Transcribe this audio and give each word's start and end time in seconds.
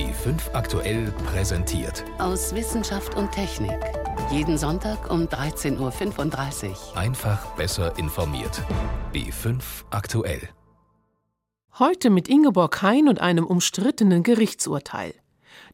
B5 0.00 0.54
aktuell 0.54 1.12
präsentiert. 1.26 2.06
Aus 2.16 2.54
Wissenschaft 2.54 3.16
und 3.16 3.32
Technik. 3.32 3.78
Jeden 4.32 4.56
Sonntag 4.56 5.10
um 5.10 5.26
13.35 5.26 6.70
Uhr. 6.70 6.96
Einfach 6.96 7.44
besser 7.56 7.98
informiert. 7.98 8.62
B5 9.12 9.60
aktuell. 9.90 10.48
Heute 11.78 12.08
mit 12.08 12.28
Ingeborg 12.30 12.80
Hein 12.80 13.08
und 13.08 13.20
einem 13.20 13.44
umstrittenen 13.44 14.22
Gerichtsurteil. 14.22 15.12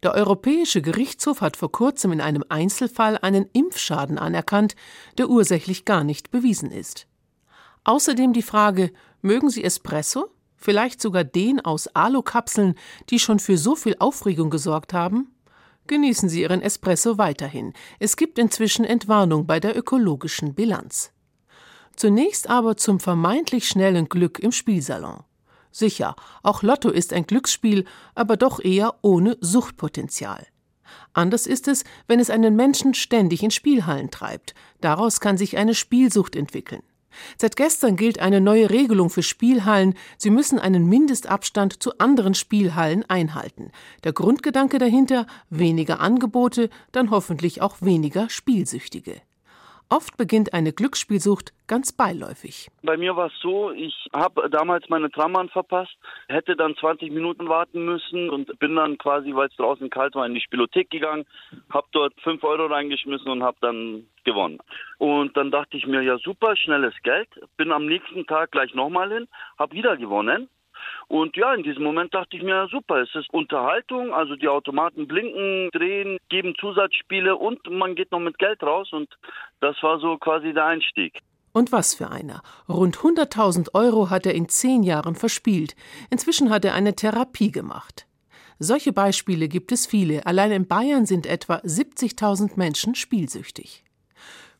Der 0.02 0.12
Europäische 0.14 0.82
Gerichtshof 0.82 1.40
hat 1.40 1.56
vor 1.56 1.70
kurzem 1.70 2.10
in 2.10 2.20
einem 2.20 2.42
Einzelfall 2.48 3.18
einen 3.18 3.46
Impfschaden 3.52 4.18
anerkannt, 4.18 4.74
der 5.18 5.30
ursächlich 5.30 5.84
gar 5.84 6.02
nicht 6.02 6.32
bewiesen 6.32 6.72
ist. 6.72 7.06
Außerdem 7.84 8.32
die 8.32 8.42
Frage, 8.42 8.90
mögen 9.22 9.50
Sie 9.50 9.62
Espresso? 9.62 10.32
Vielleicht 10.56 11.00
sogar 11.00 11.24
den 11.24 11.60
aus 11.60 11.86
Alukapseln, 11.88 12.74
die 13.10 13.18
schon 13.18 13.38
für 13.38 13.58
so 13.58 13.76
viel 13.76 13.96
Aufregung 13.98 14.50
gesorgt 14.50 14.92
haben? 14.92 15.34
Genießen 15.86 16.28
Sie 16.28 16.42
Ihren 16.42 16.62
Espresso 16.62 17.18
weiterhin. 17.18 17.72
Es 18.00 18.16
gibt 18.16 18.38
inzwischen 18.38 18.84
Entwarnung 18.84 19.46
bei 19.46 19.60
der 19.60 19.76
ökologischen 19.76 20.54
Bilanz. 20.54 21.12
Zunächst 21.94 22.50
aber 22.50 22.76
zum 22.76 23.00
vermeintlich 23.00 23.68
schnellen 23.68 24.08
Glück 24.08 24.38
im 24.38 24.52
Spielsalon. 24.52 25.22
Sicher, 25.70 26.16
auch 26.42 26.62
Lotto 26.62 26.90
ist 26.90 27.12
ein 27.12 27.26
Glücksspiel, 27.26 27.84
aber 28.14 28.36
doch 28.36 28.60
eher 28.60 28.94
ohne 29.02 29.36
Suchtpotenzial. 29.40 30.46
Anders 31.12 31.46
ist 31.46 31.68
es, 31.68 31.84
wenn 32.08 32.20
es 32.20 32.30
einen 32.30 32.56
Menschen 32.56 32.94
ständig 32.94 33.42
in 33.42 33.50
Spielhallen 33.50 34.10
treibt. 34.10 34.54
Daraus 34.80 35.20
kann 35.20 35.36
sich 35.36 35.56
eine 35.56 35.74
Spielsucht 35.74 36.36
entwickeln. 36.36 36.82
Seit 37.38 37.56
gestern 37.56 37.96
gilt 37.96 38.20
eine 38.20 38.40
neue 38.40 38.70
Regelung 38.70 39.10
für 39.10 39.22
Spielhallen. 39.22 39.94
Sie 40.16 40.30
müssen 40.30 40.58
einen 40.58 40.88
Mindestabstand 40.88 41.82
zu 41.82 41.98
anderen 41.98 42.34
Spielhallen 42.34 43.04
einhalten. 43.08 43.70
Der 44.04 44.12
Grundgedanke 44.12 44.78
dahinter 44.78 45.26
weniger 45.50 46.00
Angebote, 46.00 46.70
dann 46.92 47.10
hoffentlich 47.10 47.62
auch 47.62 47.76
weniger 47.80 48.28
Spielsüchtige. 48.30 49.20
Oft 49.88 50.16
beginnt 50.16 50.52
eine 50.52 50.72
Glücksspielsucht 50.72 51.52
ganz 51.68 51.92
beiläufig. 51.92 52.68
Bei 52.82 52.96
mir 52.96 53.14
war 53.14 53.28
es 53.28 53.38
so, 53.40 53.70
ich 53.70 53.94
habe 54.12 54.50
damals 54.50 54.88
meine 54.88 55.10
Trambahn 55.10 55.48
verpasst, 55.48 55.96
hätte 56.26 56.56
dann 56.56 56.74
20 56.74 57.12
Minuten 57.12 57.48
warten 57.48 57.84
müssen 57.84 58.28
und 58.28 58.58
bin 58.58 58.74
dann 58.74 58.98
quasi, 58.98 59.32
weil 59.32 59.46
es 59.46 59.54
draußen 59.56 59.88
kalt 59.88 60.16
war, 60.16 60.26
in 60.26 60.34
die 60.34 60.40
Spielothek 60.40 60.90
gegangen, 60.90 61.24
habe 61.70 61.86
dort 61.92 62.20
5 62.22 62.42
Euro 62.42 62.66
reingeschmissen 62.66 63.28
und 63.28 63.44
habe 63.44 63.58
dann 63.60 64.06
gewonnen. 64.24 64.58
Und 64.98 65.36
dann 65.36 65.52
dachte 65.52 65.76
ich 65.76 65.86
mir, 65.86 66.02
ja 66.02 66.18
super, 66.18 66.56
schnelles 66.56 66.94
Geld, 67.04 67.28
bin 67.56 67.70
am 67.70 67.86
nächsten 67.86 68.26
Tag 68.26 68.50
gleich 68.50 68.74
nochmal 68.74 69.12
hin, 69.12 69.28
habe 69.56 69.76
wieder 69.76 69.96
gewonnen 69.96 70.48
und 71.08 71.36
ja, 71.36 71.54
in 71.54 71.62
diesem 71.62 71.84
Moment 71.84 72.12
dachte 72.14 72.36
ich 72.36 72.42
mir, 72.42 72.66
super, 72.68 73.02
es 73.02 73.14
ist 73.14 73.32
Unterhaltung, 73.32 74.12
also 74.12 74.34
die 74.34 74.48
Automaten 74.48 75.06
blinken, 75.06 75.70
drehen, 75.72 76.18
geben 76.28 76.54
Zusatzspiele 76.58 77.36
und 77.36 77.60
man 77.70 77.94
geht 77.94 78.10
noch 78.10 78.18
mit 78.18 78.38
Geld 78.38 78.62
raus 78.62 78.92
und 78.92 79.08
das 79.60 79.80
war 79.82 80.00
so 80.00 80.18
quasi 80.18 80.52
der 80.52 80.66
Einstieg. 80.66 81.20
Und 81.52 81.72
was 81.72 81.94
für 81.94 82.10
einer. 82.10 82.42
Rund 82.68 82.98
100.000 82.98 83.72
Euro 83.72 84.10
hat 84.10 84.26
er 84.26 84.34
in 84.34 84.48
zehn 84.48 84.82
Jahren 84.82 85.14
verspielt. 85.14 85.74
Inzwischen 86.10 86.50
hat 86.50 86.66
er 86.66 86.74
eine 86.74 86.94
Therapie 86.94 87.50
gemacht. 87.50 88.06
Solche 88.58 88.92
Beispiele 88.92 89.48
gibt 89.48 89.72
es 89.72 89.86
viele. 89.86 90.26
Allein 90.26 90.50
in 90.50 90.68
Bayern 90.68 91.06
sind 91.06 91.24
etwa 91.24 91.56
70.000 91.56 92.56
Menschen 92.56 92.94
spielsüchtig. 92.94 93.85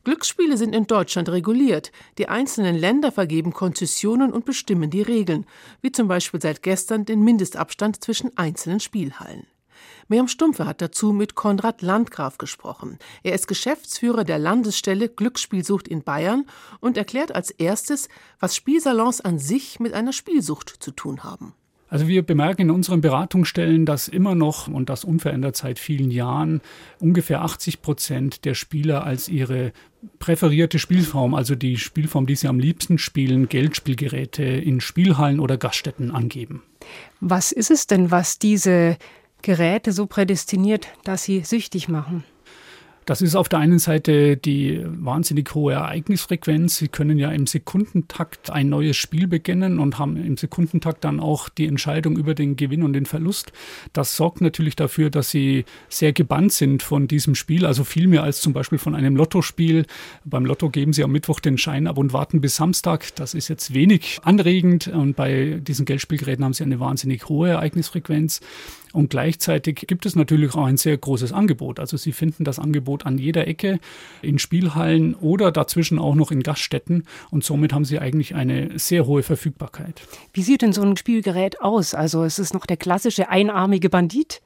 Glücksspiele 0.07 0.55
sind 0.55 0.73
in 0.73 0.87
Deutschland 0.87 1.27
reguliert. 1.27 1.91
Die 2.17 2.29
einzelnen 2.29 2.77
Länder 2.77 3.11
vergeben 3.11 3.51
Konzessionen 3.51 4.31
und 4.31 4.45
bestimmen 4.45 4.89
die 4.89 5.01
Regeln, 5.01 5.45
wie 5.81 5.91
zum 5.91 6.07
Beispiel 6.07 6.41
seit 6.41 6.63
gestern 6.63 7.03
den 7.03 7.25
Mindestabstand 7.25 8.01
zwischen 8.01 8.31
einzelnen 8.37 8.79
Spielhallen. 8.79 9.47
Miriam 10.07 10.29
Stumpfe 10.29 10.65
hat 10.65 10.81
dazu 10.81 11.11
mit 11.11 11.35
Konrad 11.35 11.81
Landgraf 11.81 12.37
gesprochen. 12.37 12.99
Er 13.21 13.35
ist 13.35 13.49
Geschäftsführer 13.49 14.23
der 14.23 14.39
Landesstelle 14.39 15.09
Glücksspielsucht 15.09 15.89
in 15.89 16.03
Bayern 16.03 16.45
und 16.79 16.95
erklärt 16.95 17.35
als 17.35 17.51
erstes, 17.51 18.07
was 18.39 18.55
Spielsalons 18.55 19.19
an 19.19 19.39
sich 19.39 19.81
mit 19.81 19.91
einer 19.91 20.13
Spielsucht 20.13 20.69
zu 20.69 20.91
tun 20.91 21.25
haben. 21.25 21.53
Also 21.89 22.07
wir 22.07 22.21
bemerken 22.21 22.63
in 22.63 22.71
unseren 22.71 23.01
Beratungsstellen, 23.01 23.85
dass 23.85 24.07
immer 24.07 24.35
noch 24.35 24.67
und 24.67 24.89
das 24.89 25.03
unverändert 25.03 25.55
seit 25.55 25.79
vielen 25.79 26.11
Jahren 26.11 26.61
ungefähr 26.99 27.41
80 27.41 27.81
Prozent 27.81 28.45
der 28.45 28.55
Spieler 28.55 29.03
als 29.03 29.29
ihre 29.29 29.71
präferierte 30.19 30.79
Spielform, 30.79 31.33
also 31.33 31.55
die 31.55 31.77
Spielform, 31.77 32.25
die 32.27 32.35
sie 32.35 32.47
am 32.47 32.59
liebsten 32.59 32.97
spielen, 32.97 33.49
Geldspielgeräte 33.49 34.43
in 34.43 34.81
Spielhallen 34.81 35.39
oder 35.39 35.57
Gaststätten 35.57 36.11
angeben. 36.11 36.63
Was 37.19 37.51
ist 37.51 37.71
es 37.71 37.87
denn, 37.87 38.11
was 38.11 38.37
diese 38.37 38.97
Geräte 39.41 39.91
so 39.91 40.05
prädestiniert, 40.05 40.87
dass 41.03 41.23
sie 41.23 41.41
süchtig 41.41 41.87
machen? 41.87 42.23
Das 43.07 43.21
ist 43.21 43.35
auf 43.35 43.47
der 43.47 43.59
einen 43.59 43.79
Seite 43.79 44.35
die 44.35 44.83
wahnsinnig 44.85 45.55
hohe 45.55 45.71
Ereignisfrequenz. 45.71 46.75
Sie 46.75 46.89
können 46.89 47.17
ja 47.17 47.31
im 47.31 47.47
Sekundentakt 47.47 48.49
ein 48.49 48.67
neues 48.67 48.97
Spiel 48.97 49.29
beginnen 49.29 49.79
und 49.79 49.97
haben 49.97 50.17
im 50.17 50.35
Sekundentakt 50.35 51.05
dann 51.05 51.21
auch 51.21 51.47
die 51.47 51.67
Entscheidung 51.67 52.17
über 52.17 52.35
den 52.35 52.57
Gewinn 52.57 52.83
und 52.83 52.91
den 52.91 53.05
Verlust. 53.05 53.53
Das 53.93 54.17
sorgt 54.17 54.41
natürlich 54.41 54.75
dafür, 54.75 55.09
dass 55.09 55.29
sie 55.29 55.63
sehr 55.87 56.11
gebannt 56.11 56.51
sind 56.51 56.83
von 56.83 57.07
diesem 57.07 57.33
Spiel, 57.35 57.65
also 57.65 57.85
viel 57.85 58.07
mehr 58.07 58.23
als 58.23 58.41
zum 58.41 58.51
Beispiel 58.51 58.77
von 58.77 58.93
einem 58.93 59.15
Lottospiel. 59.15 59.85
Beim 60.25 60.45
Lotto 60.45 60.69
geben 60.69 60.91
sie 60.91 61.05
am 61.05 61.13
Mittwoch 61.13 61.39
den 61.39 61.57
Schein 61.57 61.87
ab 61.87 61.97
und 61.97 62.11
warten 62.11 62.41
bis 62.41 62.57
Samstag. 62.57 63.15
Das 63.15 63.33
ist 63.33 63.47
jetzt 63.47 63.73
wenig 63.73 64.19
anregend 64.23 64.89
und 64.89 65.15
bei 65.15 65.61
diesen 65.61 65.85
Geldspielgeräten 65.85 66.43
haben 66.43 66.51
sie 66.51 66.65
eine 66.65 66.81
wahnsinnig 66.81 67.29
hohe 67.29 67.51
Ereignisfrequenz. 67.51 68.41
Und 68.97 69.11
gleichzeitig 69.11 69.85
gibt 69.85 70.07
es 70.07 70.15
natürlich 70.15 70.55
auch 70.55 70.65
ein 70.65 70.77
sehr 70.77 70.97
großes 70.97 71.31
Angebot. 71.31 71.79
Also 71.79 71.97
Sie 71.97 72.11
finden 72.11 72.43
das 72.43 72.57
Angebot 72.57 73.05
an 73.05 73.19
jeder 73.19 73.47
Ecke 73.47 73.79
in 74.23 74.39
Spielhallen 74.39 75.13
oder 75.13 75.51
dazwischen 75.51 75.99
auch 75.99 76.15
noch 76.15 76.31
in 76.31 76.41
Gaststätten. 76.41 77.05
Und 77.29 77.43
somit 77.43 77.73
haben 77.73 77.85
Sie 77.85 77.99
eigentlich 77.99 78.33
eine 78.33 78.79
sehr 78.79 79.05
hohe 79.05 79.21
Verfügbarkeit. 79.21 80.01
Wie 80.33 80.41
sieht 80.41 80.63
denn 80.63 80.73
so 80.73 80.81
ein 80.81 80.97
Spielgerät 80.97 81.61
aus? 81.61 81.93
Also 81.93 82.23
ist 82.23 82.39
es 82.39 82.55
noch 82.55 82.65
der 82.65 82.77
klassische 82.77 83.29
einarmige 83.29 83.91
Bandit? 83.91 84.41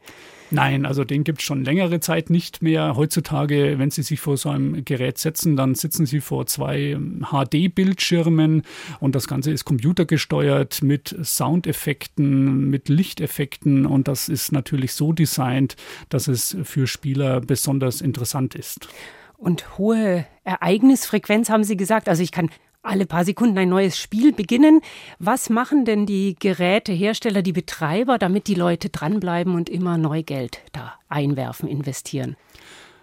Nein, 0.52 0.86
also 0.86 1.06
den 1.06 1.24
gibt 1.24 1.40
es 1.40 1.46
schon 1.46 1.64
längere 1.64 2.02
Zeit 2.02 2.30
nicht 2.30 2.62
mehr. 2.62 2.96
Heutzutage, 2.98 3.80
wenn 3.80 3.90
Sie 3.90 4.04
sich 4.04 4.20
vor 4.20 4.36
so 4.36 4.50
einem 4.50 4.84
Gerät 4.84 5.18
setzen, 5.18 5.56
dann 5.56 5.76
sitzen 5.76 6.06
Sie 6.06 6.20
vor 6.20 6.46
zwei 6.46 6.98
HD-Bildschirmen 7.32 8.64
und 9.00 9.16
das 9.16 9.28
Ganze 9.28 9.52
ist 9.52 9.64
computergesteuert 9.64 10.84
mit 10.84 11.16
Soundeffekten, 11.24 12.70
mit 12.70 12.90
Lichteffekten 12.90 13.86
und 13.86 14.10
das 14.10 14.28
ist 14.28 14.52
natürlich 14.52 14.94
so 14.94 15.14
designt, 15.14 15.78
dass 16.10 16.28
es 16.28 16.58
für 16.64 16.86
Spieler 16.86 17.40
besonders 17.40 18.02
interessant 18.02 18.54
ist. 18.54 18.90
Und 19.38 19.78
hohe 19.78 20.26
Ereignisfrequenz 20.44 21.50
haben 21.50 21.64
Sie 21.64 21.78
gesagt. 21.78 22.10
Also 22.10 22.22
ich 22.22 22.32
kann 22.32 22.50
alle 22.84 23.06
paar 23.06 23.26
Sekunden 23.26 23.58
ein 23.58 23.70
neues 23.70 23.98
Spiel 23.98 24.34
beginnen. 24.34 24.82
Was 25.20 25.50
machen 25.50 25.86
denn 25.86 26.06
die 26.06 26.36
Gerätehersteller, 26.40 27.42
die 27.42 27.54
Betreiber, 27.54 28.18
damit 28.18 28.48
die 28.48 28.56
Leute 28.56 28.90
dranbleiben 28.90 29.56
und 29.56 29.70
immer 29.70 29.98
neu 29.98 30.24
Geld 30.24 30.62
da 30.72 30.94
einwerfen, 31.10 31.68
investieren? 31.68 32.36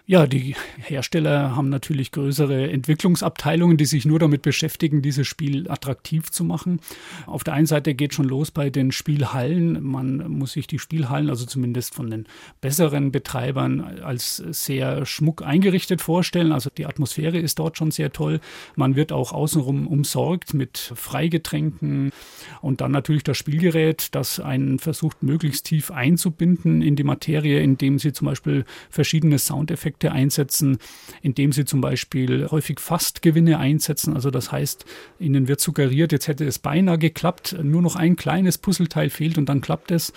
Ja, 0.09 0.25
die 0.25 0.55
Hersteller 0.79 1.55
haben 1.55 1.69
natürlich 1.69 2.11
größere 2.11 2.71
Entwicklungsabteilungen, 2.71 3.77
die 3.77 3.85
sich 3.85 4.05
nur 4.05 4.17
damit 4.17 4.41
beschäftigen, 4.41 5.03
dieses 5.03 5.27
Spiel 5.27 5.69
attraktiv 5.69 6.31
zu 6.31 6.43
machen. 6.43 6.79
Auf 7.27 7.43
der 7.43 7.53
einen 7.53 7.67
Seite 7.67 7.93
geht 7.93 8.15
schon 8.15 8.25
los 8.25 8.49
bei 8.49 8.71
den 8.71 8.91
Spielhallen. 8.91 9.83
Man 9.83 10.27
muss 10.31 10.53
sich 10.53 10.65
die 10.65 10.79
Spielhallen, 10.79 11.29
also 11.29 11.45
zumindest 11.45 11.93
von 11.93 12.09
den 12.09 12.25
besseren 12.59 13.11
Betreibern, 13.11 13.81
als 14.01 14.37
sehr 14.37 15.05
schmuck 15.05 15.43
eingerichtet 15.43 16.01
vorstellen. 16.01 16.53
Also 16.53 16.71
die 16.75 16.87
Atmosphäre 16.87 17.37
ist 17.37 17.59
dort 17.59 17.77
schon 17.77 17.91
sehr 17.91 18.11
toll. 18.11 18.39
Man 18.75 18.95
wird 18.95 19.11
auch 19.11 19.31
außenrum 19.31 19.85
umsorgt 19.85 20.55
mit 20.55 20.91
Freigetränken 20.95 22.13
und 22.61 22.81
dann 22.81 22.93
natürlich 22.93 23.23
das 23.23 23.37
Spielgerät, 23.37 24.15
das 24.15 24.39
einen 24.39 24.79
versucht, 24.79 25.21
möglichst 25.21 25.67
tief 25.67 25.91
einzubinden 25.91 26.81
in 26.81 26.95
die 26.95 27.03
Materie, 27.03 27.61
indem 27.61 27.99
sie 27.99 28.11
zum 28.11 28.25
Beispiel 28.25 28.65
verschiedene 28.89 29.37
Soundeffekte 29.37 29.98
Effekte 29.99 30.11
einsetzen, 30.11 30.77
indem 31.21 31.51
sie 31.51 31.65
zum 31.65 31.81
Beispiel 31.81 32.47
häufig 32.49 32.79
Fastgewinne 32.79 33.59
einsetzen. 33.59 34.13
Also 34.15 34.31
das 34.31 34.51
heißt, 34.51 34.85
ihnen 35.19 35.47
wird 35.47 35.59
suggeriert, 35.59 36.11
jetzt 36.11 36.27
hätte 36.27 36.45
es 36.45 36.59
beinahe 36.59 36.97
geklappt, 36.97 37.57
nur 37.61 37.81
noch 37.81 37.95
ein 37.95 38.15
kleines 38.15 38.57
Puzzleteil 38.57 39.09
fehlt 39.09 39.37
und 39.37 39.47
dann 39.49 39.61
klappt 39.61 39.91
es. 39.91 40.13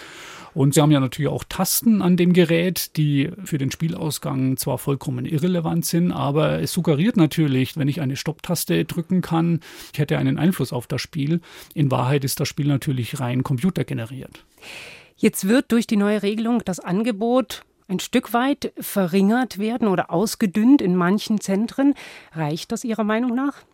Und 0.54 0.74
sie 0.74 0.82
haben 0.82 0.92
ja 0.92 1.00
natürlich 1.00 1.30
auch 1.30 1.44
Tasten 1.48 2.02
an 2.02 2.16
dem 2.16 2.32
Gerät, 2.34 2.96
die 2.96 3.30
für 3.42 3.58
den 3.58 3.70
Spielausgang 3.70 4.56
zwar 4.58 4.78
vollkommen 4.78 5.24
irrelevant 5.24 5.86
sind, 5.86 6.12
aber 6.12 6.60
es 6.60 6.72
suggeriert 6.72 7.16
natürlich, 7.16 7.76
wenn 7.76 7.88
ich 7.88 8.02
eine 8.02 8.16
Stopptaste 8.16 8.84
drücken 8.84 9.22
kann, 9.22 9.60
ich 9.92 9.98
hätte 9.98 10.18
einen 10.18 10.38
Einfluss 10.38 10.72
auf 10.72 10.86
das 10.86 11.00
Spiel. 11.00 11.40
In 11.74 11.90
Wahrheit 11.90 12.24
ist 12.24 12.38
das 12.38 12.48
Spiel 12.48 12.66
natürlich 12.66 13.18
rein 13.18 13.42
computergeneriert. 13.42 14.44
Jetzt 15.16 15.48
wird 15.48 15.72
durch 15.72 15.86
die 15.86 15.96
neue 15.96 16.22
Regelung 16.22 16.62
das 16.64 16.80
Angebot 16.80 17.64
ein 17.88 18.00
Stück 18.00 18.32
weit 18.32 18.72
verringert 18.78 19.58
werden 19.58 19.88
oder 19.88 20.10
ausgedünnt 20.10 20.82
in 20.82 20.96
manchen 20.96 21.40
Zentren. 21.40 21.94
Reicht 22.32 22.72
das 22.72 22.84
Ihrer 22.84 23.04
Meinung 23.04 23.34
nach? 23.34 23.64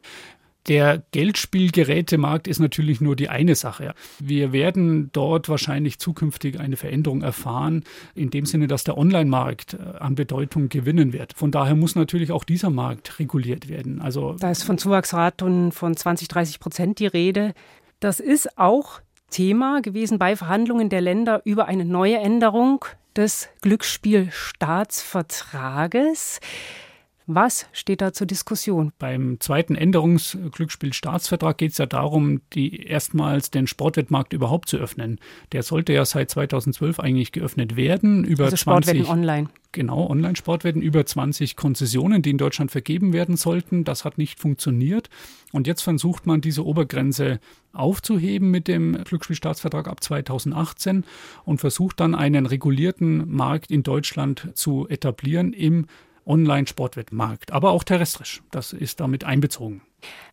Der 0.68 1.02
Geldspielgerätemarkt 1.12 2.46
ist 2.46 2.58
natürlich 2.58 3.00
nur 3.00 3.16
die 3.16 3.30
eine 3.30 3.54
Sache. 3.54 3.94
Wir 4.18 4.52
werden 4.52 5.10
dort 5.12 5.48
wahrscheinlich 5.48 5.98
zukünftig 5.98 6.60
eine 6.60 6.76
Veränderung 6.76 7.22
erfahren, 7.22 7.84
in 8.14 8.28
dem 8.28 8.44
Sinne, 8.44 8.66
dass 8.66 8.84
der 8.84 8.98
Online-Markt 8.98 9.74
äh, 9.74 9.98
an 9.98 10.14
Bedeutung 10.14 10.68
gewinnen 10.68 11.14
wird. 11.14 11.32
Von 11.32 11.50
daher 11.50 11.74
muss 11.74 11.94
natürlich 11.94 12.32
auch 12.32 12.44
dieser 12.44 12.68
Markt 12.68 13.18
reguliert 13.18 13.70
werden. 13.70 14.02
Also 14.02 14.34
da 14.38 14.50
ist 14.50 14.62
von 14.62 14.76
Zuwachsraten 14.76 15.72
von 15.72 15.96
20, 15.96 16.28
30 16.28 16.60
Prozent 16.60 16.98
die 16.98 17.06
Rede. 17.06 17.54
Das 18.00 18.20
ist 18.20 18.58
auch 18.58 19.00
Thema 19.30 19.80
gewesen 19.80 20.18
bei 20.18 20.34
Verhandlungen 20.36 20.88
der 20.88 21.00
Länder 21.00 21.42
über 21.44 21.66
eine 21.66 21.84
neue 21.84 22.18
Änderung 22.18 22.84
des 23.16 23.48
Glücksspielstaatsvertrages. 23.62 26.40
Was 27.30 27.66
steht 27.72 28.00
da 28.00 28.14
zur 28.14 28.26
Diskussion? 28.26 28.90
Beim 28.98 29.38
zweiten 29.38 29.74
Änderungsglücksspielstaatsvertrag 29.74 31.58
geht 31.58 31.72
es 31.72 31.78
ja 31.78 31.84
darum, 31.84 32.40
die 32.54 32.86
erstmals 32.86 33.50
den 33.50 33.66
Sportwettmarkt 33.66 34.32
überhaupt 34.32 34.70
zu 34.70 34.78
öffnen. 34.78 35.20
Der 35.52 35.62
sollte 35.62 35.92
ja 35.92 36.06
seit 36.06 36.30
2012 36.30 36.98
eigentlich 36.98 37.32
geöffnet 37.32 37.76
werden. 37.76 38.24
Über 38.24 38.44
also 38.44 38.56
Sportwetten 38.56 39.04
20, 39.04 39.12
online. 39.12 39.48
Genau, 39.72 40.08
Online-Sportwetten 40.08 40.80
über 40.80 41.04
20 41.04 41.54
Konzessionen, 41.54 42.22
die 42.22 42.30
in 42.30 42.38
Deutschland 42.38 42.70
vergeben 42.70 43.12
werden 43.12 43.36
sollten. 43.36 43.84
Das 43.84 44.06
hat 44.06 44.16
nicht 44.16 44.40
funktioniert. 44.40 45.10
Und 45.52 45.66
jetzt 45.66 45.82
versucht 45.82 46.26
man, 46.26 46.40
diese 46.40 46.64
Obergrenze 46.64 47.40
aufzuheben 47.74 48.50
mit 48.50 48.68
dem 48.68 49.04
Glücksspielstaatsvertrag 49.04 49.86
ab 49.86 50.02
2018 50.02 51.04
und 51.44 51.60
versucht 51.60 52.00
dann 52.00 52.14
einen 52.14 52.46
regulierten 52.46 53.30
Markt 53.30 53.70
in 53.70 53.82
Deutschland 53.82 54.48
zu 54.54 54.88
etablieren 54.88 55.52
im 55.52 55.86
Online-Sportwettmarkt, 56.28 57.52
aber 57.52 57.70
auch 57.70 57.84
terrestrisch. 57.84 58.42
Das 58.50 58.72
ist 58.72 59.00
damit 59.00 59.24
einbezogen. 59.24 59.82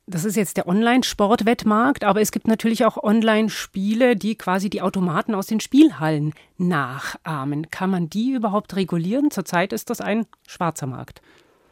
Das 0.08 0.24
ist 0.24 0.36
jetzt 0.36 0.58
der 0.58 0.68
Online-Sportwettmarkt, 0.68 2.04
aber 2.04 2.22
es 2.22 2.32
gibt 2.32 2.48
natürlich 2.48 2.86
auch 2.86 3.02
Online-Spiele, 3.02 4.16
die 4.16 4.36
quasi 4.36 4.70
die 4.70 4.84
Automaten 4.84 5.34
aus 5.34 5.48
den 5.48 5.60
Spielhallen 5.60 6.34
nachahmen. 6.58 7.72
Kann 7.72 7.90
man 7.90 8.10
die 8.10 8.34
überhaupt 8.34 8.76
regulieren? 8.76 9.32
Zurzeit 9.32 9.74
ist 9.74 9.90
das 9.90 10.02
ein 10.02 10.28
schwarzer 10.48 10.86
Markt. 10.86 11.22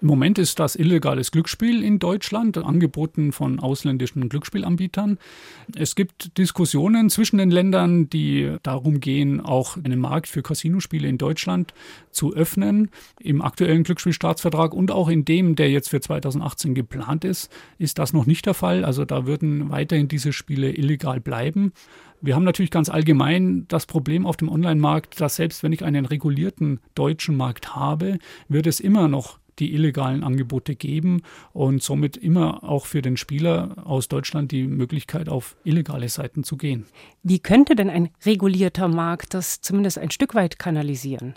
Im 0.04 0.08
Moment 0.08 0.38
ist 0.38 0.60
das 0.60 0.76
illegales 0.76 1.32
Glücksspiel 1.32 1.82
in 1.82 1.98
Deutschland, 1.98 2.58
angeboten 2.58 3.32
von 3.32 3.62
ausländischen 3.62 4.28
Glücksspielanbietern. 4.28 5.18
Es 5.78 5.96
gibt 5.96 6.38
Diskussionen 6.38 7.10
zwischen 7.10 7.38
den 7.38 7.50
Ländern, 7.50 8.10
die 8.10 8.58
darum 8.64 9.00
gehen, 9.00 9.40
auch 9.40 9.78
einen 9.78 10.02
Markt 10.02 10.28
für 10.28 10.44
Casinospiele 10.44 11.08
in 11.08 11.18
Deutschland 11.18 11.74
zu 12.12 12.34
öffnen. 12.34 12.90
Im 13.18 13.42
aktuellen 13.42 13.84
Glücksspielstaatsvertrag 13.84 14.74
und 14.74 14.92
auch 14.92 15.08
in 15.08 15.24
dem, 15.24 15.56
der 15.56 15.72
jetzt 15.72 15.88
für 15.88 16.02
2018 16.02 16.76
geplant 16.76 17.24
ist, 17.24 17.50
ist 17.78 17.98
das 17.98 18.12
noch 18.12 18.26
nicht 18.26 18.46
der 18.46 18.56
Fall. 18.56 18.84
Also 18.84 19.06
da 19.06 19.26
würden 19.26 19.70
weiterhin 19.70 20.10
diese 20.10 20.34
Spiele 20.34 20.76
illegal 20.76 21.22
bleiben. 21.22 21.72
Wir 22.20 22.36
haben 22.36 22.44
natürlich 22.44 22.72
ganz 22.72 22.90
allgemein 22.90 23.70
das 23.70 23.86
Problem 23.86 24.26
auf 24.26 24.36
dem 24.36 24.50
Online-Markt, 24.50 25.22
dass 25.22 25.38
selbst 25.38 25.64
wenn 25.64 25.72
ich 25.72 25.86
einen 25.86 26.06
regulierten 26.06 26.82
deutschen 26.94 27.38
Markt 27.38 27.74
habe, 27.74 28.18
wird 28.50 28.68
es 28.68 28.82
immer 28.82 29.08
noch 29.08 29.40
die 29.60 29.74
illegalen 29.74 30.24
Angebote 30.24 30.76
geben 30.76 31.22
und 31.52 31.82
somit 31.82 32.18
immer 32.18 32.64
auch 32.64 32.86
für 32.86 33.02
den 33.02 33.18
Spieler 33.18 33.76
aus 33.86 34.08
Deutschland 34.08 34.52
die 34.52 34.68
Möglichkeit, 34.68 35.30
auf 35.30 35.56
illegale 35.64 36.10
Seiten 36.10 36.44
zu 36.44 36.58
gehen. 36.58 36.86
Wie 37.22 37.40
könnte 37.40 37.76
denn 37.76 37.90
ein 37.90 38.10
regulierter 38.26 38.88
Markt 38.88 39.34
das 39.34 39.62
zumindest 39.62 39.98
ein 39.98 40.12
Stück 40.12 40.36
weit 40.36 40.60
kanalisieren? 40.60 41.36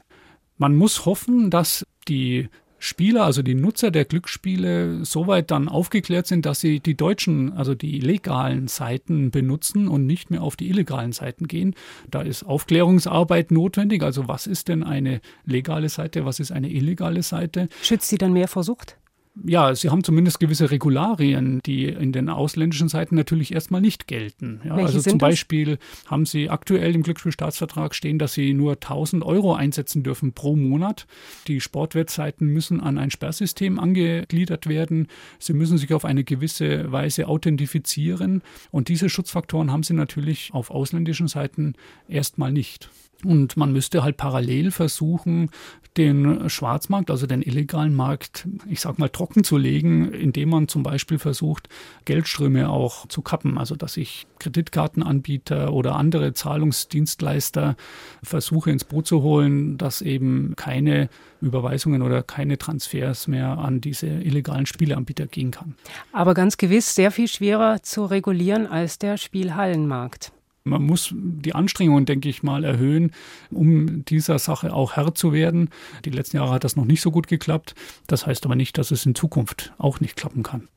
Man 0.59 0.77
muss 0.77 1.05
hoffen, 1.05 1.51
dass 1.51 1.87
die 2.09 2.49
Spieler, 2.79 3.25
also 3.25 3.43
die 3.43 3.55
Nutzer 3.55 3.91
der 3.91 4.05
Glücksspiele, 4.05 5.05
soweit 5.05 5.51
dann 5.51 5.69
aufgeklärt 5.69 6.27
sind, 6.27 6.47
dass 6.47 6.61
sie 6.61 6.81
die 6.81 6.97
deutschen, 6.97 7.53
also 7.53 7.75
die 7.75 8.01
legalen 8.01 8.69
Seiten 8.69 9.31
benutzen 9.31 9.89
und 9.89 10.07
nicht 10.07 10.31
mehr 10.31 10.43
auf 10.43 10.57
die 10.57 10.69
illegalen 10.69 11.13
Seiten 11.13 11.49
gehen. 11.49 11.75
Da 12.11 12.23
ist 12.23 12.45
Aufklärungsarbeit 12.45 13.51
notwendig. 13.51 14.03
Also 14.03 14.29
was 14.29 14.47
ist 14.47 14.69
denn 14.69 14.83
eine 14.83 15.21
legale 15.45 15.89
Seite, 15.89 16.25
was 16.25 16.41
ist 16.41 16.53
eine 16.53 16.71
illegale 16.71 17.23
Seite? 17.23 17.69
Schützt 17.83 18.09
sie 18.09 18.19
dann 18.19 18.33
mehr 18.33 18.49
vor 18.49 18.63
Sucht? 18.63 18.97
Ja, 19.45 19.75
sie 19.75 19.91
haben 19.91 20.03
zumindest 20.03 20.41
gewisse 20.41 20.71
Regularien, 20.71 21.61
die 21.67 21.85
in 21.85 22.13
den 22.13 22.29
ausländischen 22.29 22.89
Seiten 22.89 23.17
natürlich 23.17 23.53
erstmal 23.53 23.81
nicht 23.81 24.07
gelten. 24.07 24.61
Ja, 24.65 24.75
also 24.75 25.01
zum 25.01 25.19
Beispiel 25.19 25.77
das? 25.77 26.11
haben 26.11 26.25
sie 26.25 26.49
aktuell 26.49 26.95
im 26.95 27.03
Glücksspielstaatsvertrag 27.03 27.95
stehen, 27.95 28.19
dass 28.19 28.33
sie 28.33 28.55
nur 28.55 28.73
1000 28.75 29.25
Euro 29.25 29.55
einsetzen 29.55 30.03
dürfen 30.03 30.33
pro 30.33 30.57
Monat. 30.57 31.07
Die 31.49 31.61
Sportwettseiten 31.61 32.47
müssen 32.47 32.81
an 32.81 32.97
ein 32.97 33.11
Sperrsystem 33.11 33.79
angegliedert 33.79 34.69
werden. 34.69 35.09
Sie 35.39 35.53
müssen 35.53 35.77
sich 35.77 35.93
auf 35.93 36.05
eine 36.05 36.25
gewisse 36.25 36.91
Weise 36.91 37.29
authentifizieren. 37.29 38.43
Und 38.71 38.89
diese 38.89 39.11
Schutzfaktoren 39.11 39.71
haben 39.71 39.83
sie 39.83 39.95
natürlich 39.95 40.51
auf 40.55 40.71
ausländischen 40.71 41.29
Seiten 41.29 41.75
erstmal 42.09 42.53
nicht. 42.53 42.91
Und 43.25 43.57
man 43.57 43.73
müsste 43.73 44.03
halt 44.03 44.17
parallel 44.17 44.71
versuchen, 44.71 45.51
den 45.97 46.51
Schwarzmarkt, 46.51 47.11
also 47.11 47.27
den 47.27 47.43
illegalen 47.43 47.95
Markt, 47.95 48.47
ich 48.69 48.81
sag 48.81 48.99
mal, 48.99 49.09
trocken 49.09 49.45
zu 49.45 49.57
legen, 49.57 50.13
indem 50.13 50.51
man 50.51 50.69
zum 50.69 50.83
Beispiel 50.83 51.19
versucht, 51.19 51.69
Geldströme 52.05 52.69
auch 52.69 53.09
zu 53.09 53.23
kappen. 53.23 53.57
Also, 53.57 53.77
dass 53.77 53.97
ich 53.97 54.27
Kreditkartenanbieter 54.39 55.73
oder 55.73 55.97
andere 55.97 56.35
Zahlungsdienstleister 56.35 57.77
versuche 58.23 58.71
ins 58.71 58.85
Boot 58.85 59.07
zu 59.07 59.23
holen, 59.23 59.79
dass 59.79 60.03
eben 60.03 60.55
keine 60.57 61.09
Überweisungen 61.41 62.03
oder 62.03 62.23
keine 62.23 62.59
Transfers 62.59 63.27
mehr 63.27 63.59
an 63.59 63.81
diese 63.81 64.07
illegalen 64.07 64.67
Spieleanbieter 64.67 65.27
gehen 65.27 65.51
kann. 65.51 65.75
Aber 66.13 66.35
ganz 66.35 66.59
gewiss 66.59 66.95
sehr 66.95 67.11
viel 67.11 67.29
schwerer 67.29 67.83
zu 67.83 68.05
regulieren 68.05 68.67
als 68.67 68.99
der 68.99 69.17
Spielhallenmarkt. 69.17 70.33
Man 70.67 70.83
muss 70.83 71.15
die 71.15 71.55
Anstrengungen, 71.55 72.07
denke 72.07 72.29
ich 72.29 72.43
mal, 72.43 72.65
erhöhen, 72.65 73.13
um 73.53 74.05
dieser 74.05 74.41
Sache 74.41 74.75
auch 74.75 74.97
Herr 74.97 75.15
zu 75.15 75.33
werden. 75.33 75.71
Die 76.05 76.11
letzten 76.11 76.39
Jahre 76.39 76.55
hat 76.55 76.65
das 76.65 76.75
noch 76.75 76.85
nicht 76.85 77.01
so 77.01 77.13
gut 77.13 77.29
geklappt. 77.29 77.77
Das 78.09 78.27
heißt 78.27 78.45
aber 78.45 78.57
nicht, 78.57 78.77
dass 78.77 78.91
es 78.91 79.07
in 79.07 79.15
Zukunft 79.15 79.73
auch 79.79 80.01
nicht 80.01 80.17
klappen 80.17 80.43
kann. 80.43 80.69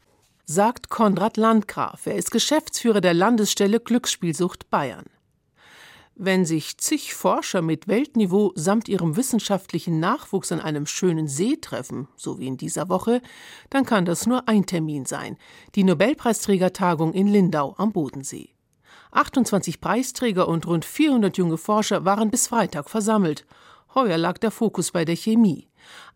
Sagt 0.46 0.90
Konrad 0.90 1.38
Landgraf. 1.38 2.06
Er 2.06 2.16
ist 2.16 2.30
Geschäftsführer 2.30 3.02
der 3.02 3.16
Landesstelle 3.16 3.80
Glücksspielsucht 3.80 4.70
Bayern. 4.70 5.06
Wenn 6.22 6.46
sich 6.46 6.78
zig 6.78 7.16
Forscher 7.16 7.62
mit 7.64 7.88
Weltniveau 7.88 8.52
samt 8.54 8.90
ihrem 8.90 9.16
wissenschaftlichen 9.16 10.00
Nachwuchs 10.00 10.52
an 10.52 10.60
einem 10.60 10.86
schönen 10.86 11.28
See 11.28 11.56
treffen, 11.56 12.10
so 12.16 12.38
wie 12.38 12.48
in 12.48 12.58
dieser 12.58 12.90
Woche, 12.90 13.22
dann 13.70 13.86
kann 13.86 14.06
das 14.06 14.28
nur 14.28 14.48
ein 14.48 14.66
Termin 14.66 15.06
sein, 15.06 15.38
die 15.76 15.84
Nobelpreisträgertagung 15.84 17.14
in 17.14 17.28
Lindau 17.28 17.74
am 17.78 17.92
Bodensee. 17.92 18.50
28 19.12 19.82
Preisträger 19.82 20.48
und 20.48 20.68
rund 20.68 20.86
400 20.86 21.38
junge 21.38 21.58
Forscher 21.58 22.06
waren 22.06 22.30
bis 22.30 22.48
Freitag 22.48 22.90
versammelt. 22.90 23.46
Heuer 23.96 24.18
lag 24.18 24.38
der 24.38 24.52
Fokus 24.52 24.92
bei 24.92 25.06
der 25.06 25.16
Chemie. 25.16 25.68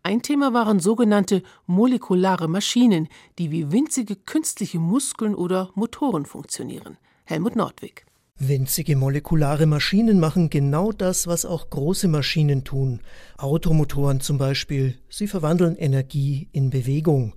Ein 0.02 0.22
Thema 0.22 0.52
waren 0.52 0.78
sogenannte 0.78 1.42
molekulare 1.66 2.48
Maschinen, 2.48 3.08
die 3.38 3.50
wie 3.50 3.72
winzige 3.72 4.16
künstliche 4.16 4.78
Muskeln 4.78 5.34
oder 5.34 5.70
Motoren 5.74 6.26
funktionieren. 6.26 6.98
Helmut 7.24 7.56
Nordwig. 7.56 8.04
Winzige 8.36 8.96
molekulare 8.96 9.66
Maschinen 9.66 10.18
machen 10.18 10.50
genau 10.50 10.90
das, 10.90 11.26
was 11.26 11.44
auch 11.44 11.70
große 11.70 12.08
Maschinen 12.08 12.64
tun. 12.64 13.00
Automotoren 13.38 14.20
zum 14.20 14.38
Beispiel. 14.38 14.98
Sie 15.08 15.28
verwandeln 15.28 15.76
Energie 15.76 16.48
in 16.52 16.68
Bewegung. 16.70 17.34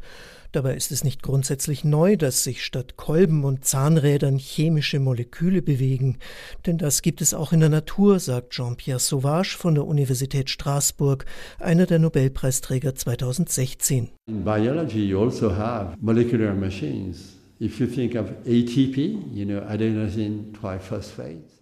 Dabei 0.51 0.75
ist 0.75 0.91
es 0.91 1.03
nicht 1.03 1.23
grundsätzlich 1.23 1.83
neu, 1.83 2.17
dass 2.17 2.43
sich 2.43 2.63
statt 2.63 2.97
Kolben 2.97 3.43
und 3.43 3.65
Zahnrädern 3.65 4.37
chemische 4.37 4.99
Moleküle 4.99 5.61
bewegen, 5.61 6.17
denn 6.65 6.77
das 6.77 7.01
gibt 7.01 7.21
es 7.21 7.33
auch 7.33 7.51
in 7.51 7.59
der 7.59 7.69
Natur, 7.69 8.19
sagt 8.19 8.51
Jean-Pierre 8.51 8.99
Sauvage 8.99 9.57
von 9.57 9.75
der 9.75 9.85
Universität 9.85 10.49
Straßburg, 10.49 11.25
einer 11.59 11.85
der 11.85 11.99
Nobelpreisträger 11.99 12.95
2016. 12.95 14.09
In 14.27 14.43
biology 14.43 15.05
you 15.05 15.21
also 15.21 15.55
have 15.55 15.95
molecular 15.99 16.53
machines. 16.53 17.37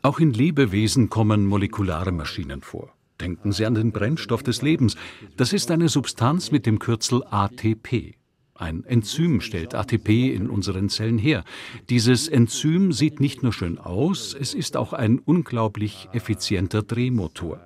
Auch 0.01 0.19
in 0.19 0.33
Lebewesen 0.33 1.09
kommen 1.09 1.45
molekulare 1.45 2.11
Maschinen 2.11 2.61
vor. 2.61 2.93
Denken 3.21 3.53
Sie 3.53 3.65
an 3.65 3.75
den 3.75 3.93
Brennstoff 3.93 4.43
des 4.43 4.61
Lebens. 4.61 4.97
Das 5.37 5.53
ist 5.53 5.71
eine 5.71 5.87
Substanz 5.87 6.51
mit 6.51 6.65
dem 6.65 6.79
Kürzel 6.79 7.23
ATP. 7.23 8.15
Ein 8.57 8.85
Enzym 8.85 9.41
stellt 9.41 9.75
ATP 9.75 10.33
in 10.33 10.49
unseren 10.49 10.87
Zellen 10.87 11.17
her. 11.17 11.43
Dieses 11.89 12.29
Enzym 12.29 12.93
sieht 12.93 13.19
nicht 13.19 13.43
nur 13.43 13.51
schön 13.51 13.77
aus, 13.77 14.33
es 14.33 14.53
ist 14.53 14.77
auch 14.77 14.93
ein 14.93 15.19
unglaublich 15.19 16.07
effizienter 16.13 16.81
Drehmotor. 16.81 17.59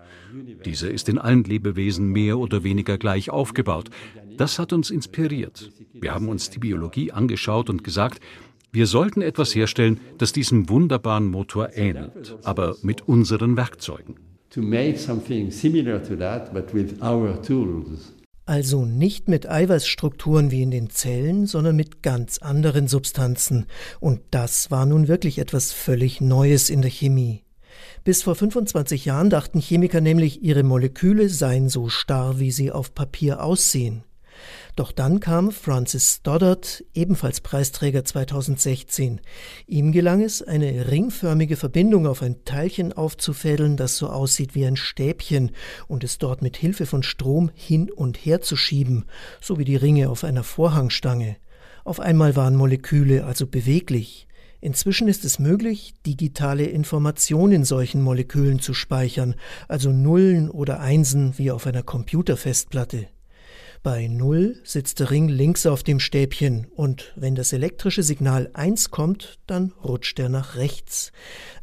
Dieser 0.66 0.90
ist 0.90 1.08
in 1.08 1.20
allen 1.20 1.44
Lebewesen 1.44 2.08
mehr 2.08 2.40
oder 2.40 2.64
weniger 2.64 2.98
gleich 2.98 3.30
aufgebaut. 3.30 3.92
Das 4.36 4.58
hat 4.58 4.74
uns 4.74 4.90
inspiriert. 4.90 5.72
Wir 5.94 6.16
haben 6.16 6.28
uns 6.28 6.50
die 6.50 6.60
Biologie 6.60 7.12
angeschaut 7.12 7.70
und 7.70 7.84
gesagt, 7.84 8.20
wir 8.72 8.88
sollten 8.88 9.22
etwas 9.22 9.54
herstellen, 9.54 10.00
das 10.18 10.34
diesem 10.34 10.70
wunderbaren 10.70 11.28
Motor 11.28 11.70
ähnelt, 11.76 12.36
aber 12.44 12.78
mit 12.82 13.08
unseren 13.08 13.58
Werkzeugen. 13.58 14.16
To 14.52 14.62
make 14.64 14.98
something 14.98 15.52
similar 15.52 16.02
to 16.04 16.16
that, 16.16 16.52
but 16.52 16.74
with 16.74 17.00
our 17.04 17.40
tools. 17.44 18.14
Also 18.50 18.84
nicht 18.84 19.28
mit 19.28 19.48
Eiweißstrukturen 19.48 20.50
wie 20.50 20.64
in 20.64 20.72
den 20.72 20.90
Zellen, 20.90 21.46
sondern 21.46 21.76
mit 21.76 22.02
ganz 22.02 22.40
anderen 22.40 22.88
Substanzen. 22.88 23.68
Und 24.00 24.22
das 24.32 24.72
war 24.72 24.88
nun 24.88 25.08
wirklich 25.08 25.38
etwas 25.38 25.72
völlig 25.72 26.20
Neues 26.20 26.72
in 26.72 26.82
der 26.82 26.90
Chemie. 26.90 27.44
Bis 28.04 28.24
vor 28.24 28.34
25 28.34 29.06
Jahren 29.06 29.30
dachten 29.30 29.60
Chemiker 29.60 30.02
nämlich, 30.02 30.42
ihre 30.42 30.64
Moleküle 30.64 31.30
seien 31.30 31.70
so 31.70 31.90
starr, 31.90 32.40
wie 32.40 32.50
sie 32.50 32.72
auf 32.72 32.96
Papier 32.96 33.44
aussehen. 33.44 34.02
Doch 34.76 34.92
dann 34.92 35.20
kam 35.20 35.52
Francis 35.52 36.16
Stoddard, 36.16 36.84
ebenfalls 36.94 37.42
Preisträger 37.42 38.06
2016. 38.06 39.22
Ihm 39.68 39.92
gelang 39.92 40.22
es, 40.22 40.42
eine 40.42 40.90
ringförmige 40.90 41.56
Verbindung 41.56 42.08
auf 42.08 42.22
ein 42.22 42.44
Teilchen 42.46 42.94
aufzufädeln, 42.94 43.78
das 43.78 43.98
so 43.98 44.10
aussieht 44.10 44.56
wie 44.56 44.66
ein 44.66 44.76
Stäbchen 44.76 45.52
und 45.88 46.04
es 46.04 46.18
dort 46.18 46.42
mit 46.42 46.58
Hilfe 46.58 46.86
von 46.86 47.04
Strom 47.04 47.52
hin 47.54 47.92
und 47.92 48.18
her 48.18 48.42
zu 48.42 48.56
schieben, 48.56 49.06
so 49.42 49.58
wie 49.58 49.66
die 49.66 49.76
Ringe 49.76 50.10
auf 50.10 50.24
einer 50.24 50.44
Vorhangstange. 50.44 51.38
Auf 51.84 52.00
einmal 52.00 52.36
waren 52.36 52.56
Moleküle 52.56 53.26
also 53.26 53.48
beweglich. 53.48 54.28
Inzwischen 54.62 55.08
ist 55.08 55.24
es 55.24 55.40
möglich, 55.40 55.94
digitale 56.06 56.66
Informationen 56.66 57.54
in 57.54 57.64
solchen 57.64 58.02
Molekülen 58.02 58.60
zu 58.60 58.74
speichern, 58.74 59.36
also 59.70 59.92
Nullen 59.92 60.50
oder 60.50 60.82
Einsen 60.82 61.38
wie 61.38 61.52
auf 61.52 61.66
einer 61.66 61.84
Computerfestplatte. 61.84 63.08
Bei 63.82 64.08
Null 64.08 64.58
sitzt 64.66 65.00
der 65.00 65.10
Ring 65.10 65.30
links 65.30 65.66
auf 65.66 65.84
dem 65.84 66.02
Stäbchen 66.02 66.68
und 66.76 67.14
wenn 67.16 67.36
das 67.36 67.54
elektrische 67.54 68.04
Signal 68.04 68.50
1 68.54 68.92
kommt, 68.92 69.40
dann 69.48 69.72
rutscht 69.82 70.20
er 70.20 70.28
nach 70.28 70.58
rechts. 70.58 71.14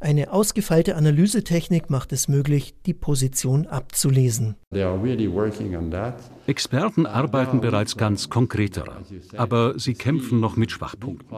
Eine 0.00 0.32
ausgefeilte 0.32 0.96
Analysetechnik 0.96 1.90
macht 1.90 2.14
es 2.14 2.26
möglich, 2.26 2.74
die 2.86 2.94
Position 2.94 3.66
abzulesen. 3.66 4.56
Experten 6.46 7.04
arbeiten 7.04 7.60
bereits 7.60 7.98
ganz 7.98 8.30
konkret 8.30 8.78
daran, 8.78 9.04
aber 9.36 9.78
sie 9.78 9.92
kämpfen 9.92 10.40
noch 10.40 10.56
mit 10.56 10.70
Schwachpunkten. 10.70 11.36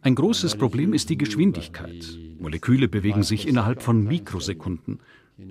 Ein 0.00 0.14
großes 0.14 0.56
Problem 0.56 0.94
ist 0.94 1.10
die 1.10 1.18
Geschwindigkeit. 1.18 2.18
Moleküle 2.38 2.88
bewegen 2.88 3.22
sich 3.22 3.46
innerhalb 3.46 3.82
von 3.82 4.02
Mikrosekunden. 4.02 5.00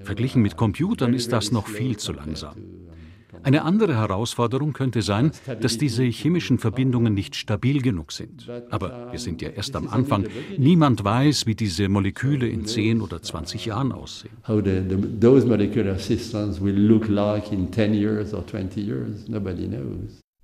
Verglichen 0.02 0.42
mit 0.42 0.58
Computern 0.58 1.14
ist 1.14 1.32
das 1.32 1.52
noch 1.52 1.68
viel 1.68 1.98
zu 1.98 2.14
langsam. 2.14 2.56
Eine 3.46 3.62
andere 3.62 3.96
Herausforderung 3.96 4.74
könnte 4.74 5.04
sein, 5.04 5.32
dass 5.62 5.78
diese 5.78 6.04
chemischen 6.04 6.58
Verbindungen 6.58 7.14
nicht 7.14 7.36
stabil 7.36 7.80
genug 7.80 8.12
sind. 8.12 8.50
Aber 8.72 9.10
wir 9.12 9.20
sind 9.20 9.40
ja 9.40 9.50
erst 9.50 9.76
am 9.76 9.88
Anfang. 9.88 10.26
Niemand 10.58 11.04
weiß, 11.04 11.46
wie 11.46 11.54
diese 11.54 11.88
Moleküle 11.88 12.48
in 12.48 12.66
10 12.66 13.02
oder 13.02 13.22
20 13.22 13.68
Jahren 13.68 13.92
aussehen. 13.92 14.34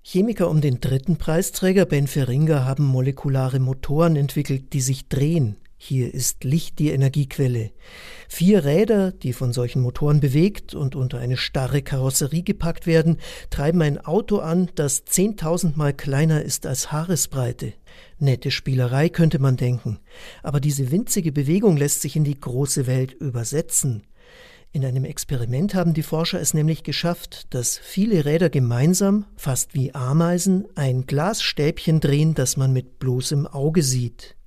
Chemiker 0.04 0.50
um 0.50 0.62
den 0.62 0.80
dritten 0.80 1.18
Preisträger 1.18 1.86
Ben 1.86 2.06
Feringa 2.06 2.66
haben 2.66 2.86
molekulare 2.86 3.60
Motoren 3.60 4.16
entwickelt, 4.16 4.74
die 4.74 4.82
sich 4.82 5.08
drehen. 5.08 5.56
Hier 5.84 6.14
ist 6.14 6.44
Licht 6.44 6.78
die 6.78 6.92
Energiequelle. 6.92 7.72
Vier 8.34 8.64
Räder, 8.64 9.12
die 9.12 9.34
von 9.34 9.52
solchen 9.52 9.82
Motoren 9.82 10.22
bewegt 10.22 10.74
und 10.74 10.96
unter 10.96 11.20
eine 11.20 11.36
starre 11.36 11.82
Karosserie 11.82 12.44
gepackt 12.44 12.88
werden, 12.88 13.18
treiben 13.50 13.82
ein 13.82 13.98
Auto 14.00 14.38
an, 14.38 14.70
das 14.76 15.04
zehntausendmal 15.04 15.94
kleiner 15.94 16.42
ist 16.42 16.66
als 16.66 16.94
Haaresbreite. 16.94 17.74
Nette 18.20 18.50
Spielerei 18.50 19.10
könnte 19.10 19.38
man 19.38 19.58
denken, 19.58 20.00
aber 20.44 20.62
diese 20.62 20.92
winzige 20.92 21.34
Bewegung 21.34 21.76
lässt 21.76 22.02
sich 22.02 22.16
in 22.16 22.24
die 22.24 22.40
große 22.40 22.88
Welt 22.88 23.12
übersetzen. 23.12 24.04
In 24.72 24.86
einem 24.86 25.04
Experiment 25.04 25.76
haben 25.76 25.94
die 25.94 26.02
Forscher 26.02 26.40
es 26.40 26.54
nämlich 26.54 26.84
geschafft, 26.84 27.54
dass 27.54 27.78
viele 27.78 28.24
Räder 28.24 28.50
gemeinsam, 28.50 29.26
fast 29.36 29.74
wie 29.74 29.94
Ameisen, 29.94 30.70
ein 30.76 31.06
Glasstäbchen 31.06 32.00
drehen, 32.00 32.34
das 32.34 32.56
man 32.56 32.72
mit 32.72 32.98
bloßem 32.98 33.46
Auge 33.46 33.84
sieht. 33.84 34.38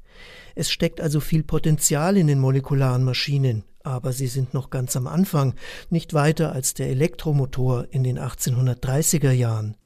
Es 0.54 0.70
steckt 0.70 1.02
also 1.02 1.20
viel 1.20 1.42
Potenzial 1.42 2.16
in 2.16 2.28
den 2.28 2.38
molekularen 2.38 3.04
Maschinen, 3.04 3.64
aber 3.84 4.12
sie 4.12 4.26
sind 4.26 4.54
noch 4.54 4.70
ganz 4.70 4.96
am 4.96 5.06
Anfang, 5.06 5.54
nicht 5.90 6.14
weiter 6.14 6.52
als 6.52 6.74
der 6.74 6.88
Elektromotor 6.88 7.86
in 7.90 8.02
den 8.02 8.18
1830er 8.18 9.30
Jahren. 9.30 9.76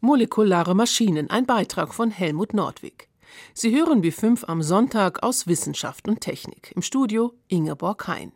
Molekulare 0.00 0.74
Maschinen, 0.74 1.30
ein 1.30 1.46
Beitrag 1.46 1.94
von 1.94 2.10
Helmut 2.10 2.52
Nordwig. 2.52 3.08
Sie 3.54 3.74
hören 3.74 4.02
wie 4.02 4.10
fünf 4.10 4.44
am 4.46 4.62
Sonntag 4.62 5.22
aus 5.22 5.46
Wissenschaft 5.46 6.06
und 6.08 6.20
Technik. 6.20 6.72
Im 6.76 6.82
Studio 6.82 7.32
Ingeborg 7.48 8.06
Hein. 8.06 8.32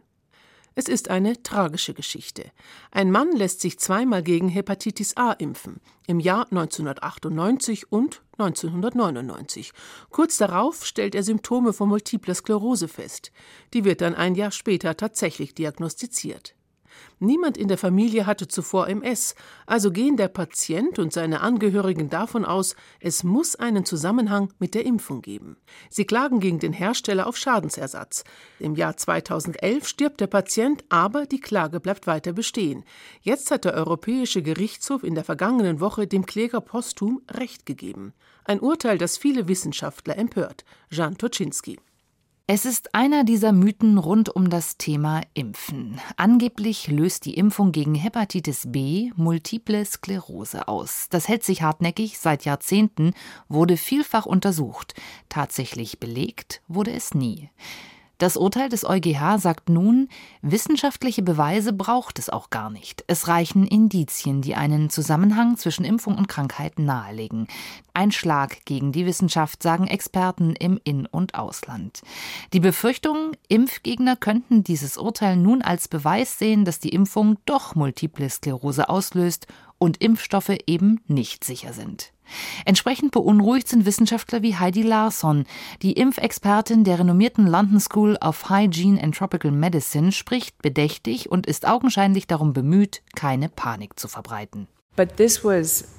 Es 0.78 0.86
ist 0.86 1.10
eine 1.10 1.42
tragische 1.42 1.92
Geschichte. 1.92 2.52
Ein 2.92 3.10
Mann 3.10 3.32
lässt 3.32 3.62
sich 3.62 3.80
zweimal 3.80 4.22
gegen 4.22 4.48
Hepatitis 4.48 5.16
A 5.16 5.32
impfen, 5.32 5.80
im 6.06 6.20
Jahr 6.20 6.46
1998 6.52 7.90
und 7.90 8.22
1999. 8.38 9.72
Kurz 10.10 10.36
darauf 10.36 10.86
stellt 10.86 11.16
er 11.16 11.24
Symptome 11.24 11.72
von 11.72 11.88
Multipler 11.88 12.36
Sklerose 12.36 12.86
fest. 12.86 13.32
Die 13.74 13.84
wird 13.84 14.02
dann 14.02 14.14
ein 14.14 14.36
Jahr 14.36 14.52
später 14.52 14.96
tatsächlich 14.96 15.52
diagnostiziert. 15.52 16.54
Niemand 17.20 17.56
in 17.56 17.68
der 17.68 17.78
Familie 17.78 18.26
hatte 18.26 18.48
zuvor 18.48 18.88
MS, 18.88 19.34
also 19.66 19.90
gehen 19.90 20.16
der 20.16 20.28
Patient 20.28 20.98
und 20.98 21.12
seine 21.12 21.40
Angehörigen 21.40 22.10
davon 22.10 22.44
aus, 22.44 22.76
es 23.00 23.24
muss 23.24 23.56
einen 23.56 23.84
Zusammenhang 23.84 24.52
mit 24.58 24.74
der 24.74 24.86
Impfung 24.86 25.20
geben. 25.20 25.56
Sie 25.90 26.04
klagen 26.04 26.40
gegen 26.40 26.58
den 26.58 26.72
Hersteller 26.72 27.26
auf 27.26 27.36
Schadensersatz. 27.36 28.24
Im 28.58 28.76
Jahr 28.76 28.96
2011 28.96 29.88
stirbt 29.88 30.20
der 30.20 30.28
Patient, 30.28 30.84
aber 30.88 31.26
die 31.26 31.40
Klage 31.40 31.80
bleibt 31.80 32.06
weiter 32.06 32.32
bestehen. 32.32 32.84
Jetzt 33.20 33.50
hat 33.50 33.64
der 33.64 33.74
Europäische 33.74 34.42
Gerichtshof 34.42 35.02
in 35.02 35.14
der 35.14 35.24
vergangenen 35.24 35.80
Woche 35.80 36.06
dem 36.06 36.26
Kläger 36.26 36.60
posthum 36.60 37.22
Recht 37.30 37.66
gegeben. 37.66 38.12
Ein 38.44 38.60
Urteil, 38.60 38.98
das 38.98 39.18
viele 39.18 39.48
Wissenschaftler 39.48 40.16
empört. 40.16 40.64
Jan 40.90 41.18
Toczynski. 41.18 41.78
Es 42.50 42.64
ist 42.64 42.94
einer 42.94 43.24
dieser 43.24 43.52
Mythen 43.52 43.98
rund 43.98 44.34
um 44.34 44.48
das 44.48 44.78
Thema 44.78 45.20
Impfen. 45.34 46.00
Angeblich 46.16 46.88
löst 46.88 47.26
die 47.26 47.34
Impfung 47.34 47.72
gegen 47.72 47.94
Hepatitis 47.94 48.72
B 48.72 49.10
multiple 49.16 49.84
Sklerose 49.84 50.66
aus. 50.66 51.08
Das 51.10 51.28
hält 51.28 51.44
sich 51.44 51.60
hartnäckig 51.60 52.18
seit 52.18 52.46
Jahrzehnten, 52.46 53.12
wurde 53.50 53.76
vielfach 53.76 54.24
untersucht. 54.24 54.94
Tatsächlich 55.28 56.00
belegt 56.00 56.62
wurde 56.68 56.92
es 56.92 57.12
nie. 57.12 57.50
Das 58.18 58.36
Urteil 58.36 58.68
des 58.68 58.84
EuGH 58.84 59.38
sagt 59.38 59.68
nun, 59.68 60.08
wissenschaftliche 60.42 61.22
Beweise 61.22 61.72
braucht 61.72 62.18
es 62.18 62.28
auch 62.28 62.50
gar 62.50 62.68
nicht. 62.68 63.04
Es 63.06 63.28
reichen 63.28 63.64
Indizien, 63.64 64.42
die 64.42 64.56
einen 64.56 64.90
Zusammenhang 64.90 65.56
zwischen 65.56 65.84
Impfung 65.84 66.18
und 66.18 66.26
Krankheit 66.26 66.80
nahelegen. 66.80 67.46
Ein 67.94 68.10
Schlag 68.10 68.64
gegen 68.64 68.90
die 68.90 69.06
Wissenschaft, 69.06 69.62
sagen 69.62 69.86
Experten 69.86 70.56
im 70.56 70.80
In- 70.82 71.06
und 71.06 71.36
Ausland. 71.36 72.02
Die 72.52 72.58
Befürchtung, 72.58 73.36
Impfgegner 73.46 74.16
könnten 74.16 74.64
dieses 74.64 74.98
Urteil 74.98 75.36
nun 75.36 75.62
als 75.62 75.86
Beweis 75.86 76.40
sehen, 76.40 76.64
dass 76.64 76.80
die 76.80 76.88
Impfung 76.88 77.38
doch 77.46 77.76
multiple 77.76 78.28
Sklerose 78.28 78.88
auslöst 78.88 79.46
und 79.78 80.02
Impfstoffe 80.02 80.56
eben 80.66 81.00
nicht 81.06 81.44
sicher 81.44 81.72
sind. 81.72 82.12
Entsprechend 82.64 83.10
beunruhigt 83.12 83.68
sind 83.68 83.86
Wissenschaftler 83.86 84.42
wie 84.42 84.56
Heidi 84.56 84.82
Larsson. 84.82 85.44
Die 85.82 85.92
Impfexpertin 85.92 86.84
der 86.84 86.98
renommierten 86.98 87.46
London 87.46 87.80
School 87.80 88.16
of 88.20 88.48
Hygiene 88.48 89.02
and 89.02 89.14
Tropical 89.14 89.50
Medicine 89.50 90.12
spricht 90.12 90.60
bedächtig 90.62 91.30
und 91.30 91.46
ist 91.46 91.66
augenscheinlich 91.66 92.26
darum 92.26 92.52
bemüht, 92.52 93.02
keine 93.14 93.48
Panik 93.48 93.98
zu 93.98 94.08
verbreiten. 94.08 94.68
But 94.96 95.16
this 95.16 95.44
was 95.44 95.97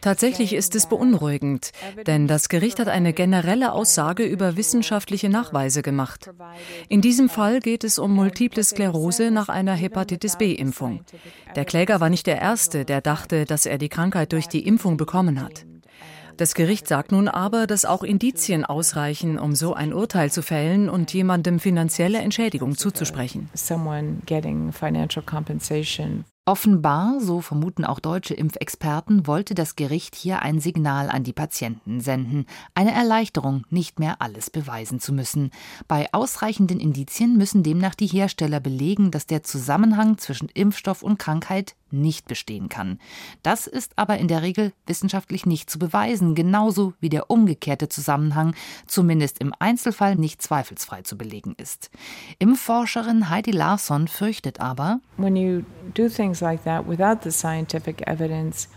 Tatsächlich 0.00 0.52
ist 0.52 0.74
es 0.74 0.86
beunruhigend, 0.86 1.70
denn 2.06 2.26
das 2.26 2.48
Gericht 2.48 2.80
hat 2.80 2.88
eine 2.88 3.12
generelle 3.12 3.72
Aussage 3.72 4.24
über 4.24 4.56
wissenschaftliche 4.56 5.28
Nachweise 5.28 5.82
gemacht. 5.82 6.30
In 6.88 7.00
diesem 7.00 7.28
Fall 7.28 7.60
geht 7.60 7.84
es 7.84 7.98
um 7.98 8.12
multiple 8.12 8.64
Sklerose 8.64 9.30
nach 9.30 9.48
einer 9.48 9.74
Hepatitis 9.74 10.36
B-Impfung. 10.36 11.00
Der 11.54 11.64
Kläger 11.64 12.00
war 12.00 12.10
nicht 12.10 12.26
der 12.26 12.40
Erste, 12.40 12.84
der 12.84 13.00
dachte, 13.00 13.44
dass 13.44 13.64
er 13.64 13.78
die 13.78 13.88
Krankheit 13.88 14.32
durch 14.32 14.48
die 14.48 14.66
Impfung 14.66 14.96
bekommen 14.96 15.40
hat. 15.40 15.67
Das 16.38 16.54
Gericht 16.54 16.86
sagt 16.86 17.10
nun 17.10 17.26
aber, 17.26 17.66
dass 17.66 17.84
auch 17.84 18.04
Indizien 18.04 18.64
ausreichen, 18.64 19.40
um 19.40 19.56
so 19.56 19.74
ein 19.74 19.92
Urteil 19.92 20.30
zu 20.30 20.40
fällen 20.40 20.88
und 20.88 21.12
jemandem 21.12 21.58
finanzielle 21.58 22.18
Entschädigung 22.18 22.76
zuzusprechen. 22.76 23.50
Offenbar, 26.48 27.20
so 27.20 27.40
vermuten 27.40 27.84
auch 27.84 27.98
deutsche 27.98 28.34
Impfexperten, 28.34 29.26
wollte 29.26 29.54
das 29.54 29.74
Gericht 29.74 30.14
hier 30.14 30.40
ein 30.40 30.60
Signal 30.60 31.10
an 31.10 31.24
die 31.24 31.34
Patienten 31.34 32.00
senden. 32.00 32.46
Eine 32.74 32.92
Erleichterung, 32.92 33.64
nicht 33.68 33.98
mehr 33.98 34.22
alles 34.22 34.48
beweisen 34.48 35.00
zu 35.00 35.12
müssen. 35.12 35.50
Bei 35.88 36.06
ausreichenden 36.12 36.78
Indizien 36.78 37.36
müssen 37.36 37.64
demnach 37.64 37.96
die 37.96 38.06
Hersteller 38.06 38.60
belegen, 38.60 39.10
dass 39.10 39.26
der 39.26 39.42
Zusammenhang 39.42 40.16
zwischen 40.18 40.48
Impfstoff 40.48 41.02
und 41.02 41.18
Krankheit 41.18 41.74
nicht 41.92 42.26
bestehen 42.28 42.68
kann. 42.68 42.98
Das 43.42 43.66
ist 43.66 43.92
aber 43.96 44.18
in 44.18 44.28
der 44.28 44.42
Regel 44.42 44.72
wissenschaftlich 44.86 45.46
nicht 45.46 45.70
zu 45.70 45.78
beweisen, 45.78 46.34
genauso 46.34 46.94
wie 47.00 47.08
der 47.08 47.30
umgekehrte 47.30 47.88
Zusammenhang 47.88 48.54
zumindest 48.86 49.40
im 49.40 49.54
Einzelfall 49.58 50.16
nicht 50.16 50.42
zweifelsfrei 50.42 51.02
zu 51.02 51.16
belegen 51.16 51.54
ist. 51.56 51.90
Impfforscherin 52.38 53.30
Heidi 53.30 53.50
Larsson 53.50 54.08
fürchtet 54.08 54.60
aber, 54.60 55.00
When 55.16 55.36
you 55.36 55.62
do 55.94 56.08
things 56.08 56.40
like 56.40 56.64
that 56.64 56.88
without 56.88 57.18
the 57.24 57.30
scientific 57.30 58.06
evidence, 58.06 58.68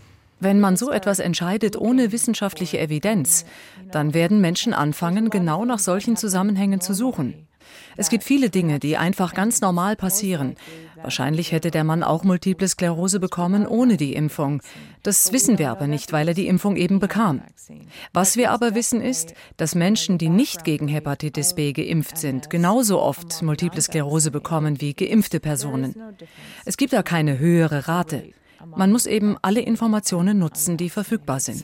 wenn 0.42 0.60
man 0.60 0.76
so 0.76 0.90
etwas 0.90 1.20
entscheidet 1.20 1.78
ohne 1.78 2.12
wissenschaftliche 2.12 2.80
Evidenz, 2.80 3.46
dann 3.92 4.16
werden 4.16 4.42
Menschen 4.42 4.74
anfangen, 4.74 5.30
genau 5.30 5.66
nach 5.66 5.78
solchen 5.78 6.18
Zusammenhängen 6.18 6.82
zu 6.82 6.96
suchen. 6.96 7.48
Es 7.96 8.10
gibt 8.10 8.24
viele 8.24 8.50
Dinge, 8.50 8.80
die 8.80 8.98
einfach 8.98 9.36
ganz 9.36 9.62
normal 9.62 9.96
passieren. 9.96 10.56
Wahrscheinlich 11.04 11.52
hätte 11.52 11.72
der 11.72 11.84
Mann 11.84 12.04
auch 12.04 12.24
multiple 12.24 12.68
Sklerose 12.68 13.20
bekommen 13.20 13.66
ohne 13.68 13.98
die 13.98 14.14
Impfung. 14.14 14.62
Das 15.04 15.32
wissen 15.32 15.58
wir 15.58 15.72
aber 15.72 15.88
nicht, 15.88 16.12
weil 16.12 16.28
er 16.28 16.34
die 16.34 16.48
Impfung 16.48 16.76
eben 16.76 17.00
bekam. 17.00 17.42
Was 18.14 18.38
wir 18.38 18.52
aber 18.52 18.76
wissen 18.76 19.02
ist, 19.02 19.34
dass 19.58 19.76
Menschen, 19.76 20.18
die 20.18 20.30
nicht 20.30 20.64
gegen 20.64 20.88
Hepatitis 20.88 21.56
B 21.56 21.74
geimpft 21.74 22.18
sind, 22.18 22.50
genauso 22.50 23.02
oft 23.02 23.42
multiple 23.42 23.82
Sklerose 23.82 24.32
bekommen 24.32 24.82
wie 24.82 24.94
geimpfte 24.94 25.40
Personen. 25.40 25.96
Es 26.66 26.78
gibt 26.78 26.94
da 26.94 27.04
keine 27.04 27.40
höhere 27.40 27.88
Rate. 27.88 28.24
Man 28.76 28.92
muss 28.92 29.06
eben 29.06 29.38
alle 29.42 29.62
Informationen 29.62 30.38
nutzen, 30.38 30.78
die 30.78 30.90
verfügbar 30.90 31.40
sind. 31.40 31.64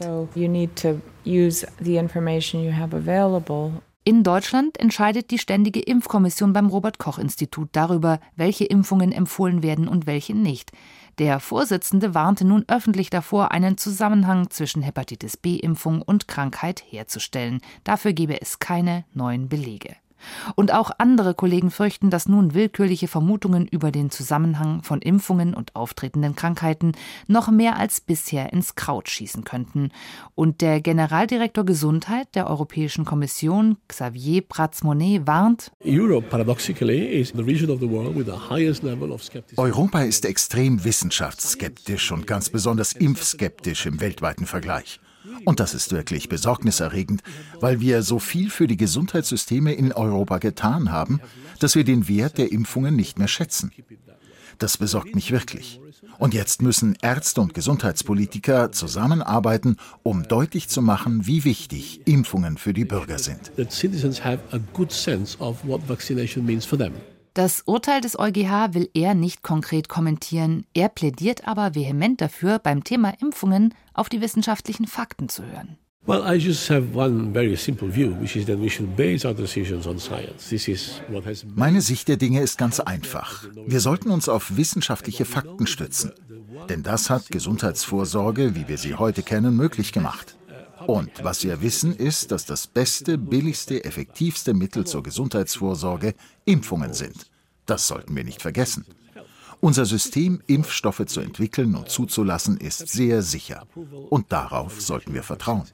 In 4.07 4.23
Deutschland 4.23 4.79
entscheidet 4.79 5.31
die 5.31 5.37
Ständige 5.37 5.81
Impfkommission 5.81 6.53
beim 6.53 6.67
Robert 6.67 6.97
Koch 6.97 7.19
Institut 7.19 7.67
darüber, 7.73 8.21
welche 8.37 8.63
Impfungen 8.63 9.11
empfohlen 9.11 9.63
werden 9.63 9.89
und 9.89 10.07
welche 10.07 10.33
nicht. 10.33 10.71
Der 11.17 11.41
Vorsitzende 11.41 12.15
warnte 12.15 12.45
nun 12.45 12.63
öffentlich 12.69 13.09
davor, 13.09 13.51
einen 13.51 13.77
Zusammenhang 13.77 14.49
zwischen 14.49 14.81
Hepatitis 14.81 15.35
B-Impfung 15.35 16.01
und 16.01 16.29
Krankheit 16.29 16.81
herzustellen. 16.87 17.59
Dafür 17.83 18.13
gebe 18.13 18.41
es 18.41 18.59
keine 18.59 19.03
neuen 19.13 19.49
Belege. 19.49 19.97
Und 20.55 20.73
auch 20.73 20.91
andere 20.97 21.33
Kollegen 21.33 21.71
fürchten, 21.71 22.09
dass 22.09 22.27
nun 22.27 22.53
willkürliche 22.53 23.07
Vermutungen 23.07 23.67
über 23.67 23.91
den 23.91 24.09
Zusammenhang 24.09 24.83
von 24.83 25.01
Impfungen 25.01 25.53
und 25.53 25.75
auftretenden 25.75 26.35
Krankheiten 26.35 26.93
noch 27.27 27.49
mehr 27.49 27.77
als 27.77 28.01
bisher 28.01 28.53
ins 28.53 28.75
Kraut 28.75 29.09
schießen 29.09 29.43
könnten. 29.43 29.91
Und 30.35 30.61
der 30.61 30.81
Generaldirektor 30.81 31.65
Gesundheit 31.65 32.35
der 32.35 32.49
Europäischen 32.49 33.05
Kommission, 33.05 33.77
Xavier 33.87 34.41
Prats-Monet, 34.41 35.27
warnt, 35.27 35.71
Europa 39.57 40.01
ist 40.01 40.25
extrem 40.25 40.83
wissenschaftsskeptisch 40.83 42.11
und 42.11 42.27
ganz 42.27 42.49
besonders 42.49 42.93
impfskeptisch 42.93 43.85
im 43.85 43.99
weltweiten 43.99 44.45
Vergleich. 44.45 44.99
Und 45.45 45.59
das 45.59 45.73
ist 45.73 45.91
wirklich 45.91 46.29
besorgniserregend, 46.29 47.21
weil 47.59 47.79
wir 47.79 48.03
so 48.03 48.19
viel 48.19 48.49
für 48.49 48.67
die 48.67 48.77
Gesundheitssysteme 48.77 49.73
in 49.73 49.91
Europa 49.91 50.37
getan 50.37 50.91
haben, 50.91 51.21
dass 51.59 51.75
wir 51.75 51.83
den 51.83 52.07
Wert 52.07 52.37
der 52.37 52.51
Impfungen 52.51 52.95
nicht 52.95 53.17
mehr 53.19 53.27
schätzen. 53.27 53.71
Das 54.57 54.77
besorgt 54.77 55.15
mich 55.15 55.31
wirklich. 55.31 55.79
Und 56.17 56.33
jetzt 56.33 56.61
müssen 56.61 56.97
Ärzte 57.01 57.41
und 57.41 57.53
Gesundheitspolitiker 57.53 58.71
zusammenarbeiten, 58.71 59.77
um 60.03 60.23
deutlich 60.27 60.67
zu 60.67 60.81
machen, 60.81 61.27
wie 61.27 61.43
wichtig 61.43 62.01
Impfungen 62.05 62.57
für 62.57 62.73
die 62.73 62.85
Bürger 62.85 63.19
sind. 63.19 63.51
Das 67.37 67.61
Urteil 67.67 68.01
des 68.01 68.17
EuGH 68.17 68.73
will 68.73 68.89
er 68.95 69.13
nicht 69.13 69.43
konkret 69.43 69.89
kommentieren. 69.89 70.65
Er 70.73 70.89
plädiert 70.89 71.47
aber 71.47 71.75
vehement 71.75 72.19
dafür, 72.19 72.57
beim 72.57 72.83
Thema 72.83 73.13
Impfungen 73.21 73.75
auf 73.93 74.09
die 74.09 74.21
wissenschaftlichen 74.21 74.87
Fakten 74.87 75.29
zu 75.29 75.43
hören. 75.45 75.77
Meine 81.55 81.81
Sicht 81.81 82.07
der 82.07 82.17
Dinge 82.17 82.41
ist 82.41 82.57
ganz 82.57 82.79
einfach. 82.79 83.43
Wir 83.67 83.81
sollten 83.81 84.09
uns 84.09 84.29
auf 84.29 84.57
wissenschaftliche 84.57 85.25
Fakten 85.25 85.67
stützen. 85.67 86.13
Denn 86.69 86.81
das 86.81 87.11
hat 87.11 87.29
Gesundheitsvorsorge, 87.29 88.55
wie 88.55 88.67
wir 88.67 88.79
sie 88.79 88.95
heute 88.95 89.21
kennen, 89.21 89.55
möglich 89.55 89.93
gemacht. 89.93 90.36
Und 90.87 91.11
was 91.21 91.43
wir 91.43 91.61
wissen, 91.61 91.93
ist, 91.93 92.31
dass 92.31 92.45
das 92.45 92.65
beste, 92.65 93.17
billigste, 93.17 93.83
effektivste 93.83 94.53
Mittel 94.53 94.87
zur 94.87 95.03
Gesundheitsvorsorge 95.03 96.15
Impfungen 96.45 96.93
sind. 96.93 97.29
Das 97.65 97.89
sollten 97.89 98.15
wir 98.15 98.23
nicht 98.23 98.41
vergessen. 98.41 98.85
Unser 99.59 99.85
System, 99.85 100.41
Impfstoffe 100.47 101.05
zu 101.07 101.19
entwickeln 101.19 101.75
und 101.75 101.89
zuzulassen, 101.89 102.57
ist 102.57 102.87
sehr 102.87 103.21
sicher. 103.21 103.67
Und 104.09 104.31
darauf 104.31 104.79
sollten 104.79 105.13
wir 105.13 105.23
vertrauen. 105.23 105.65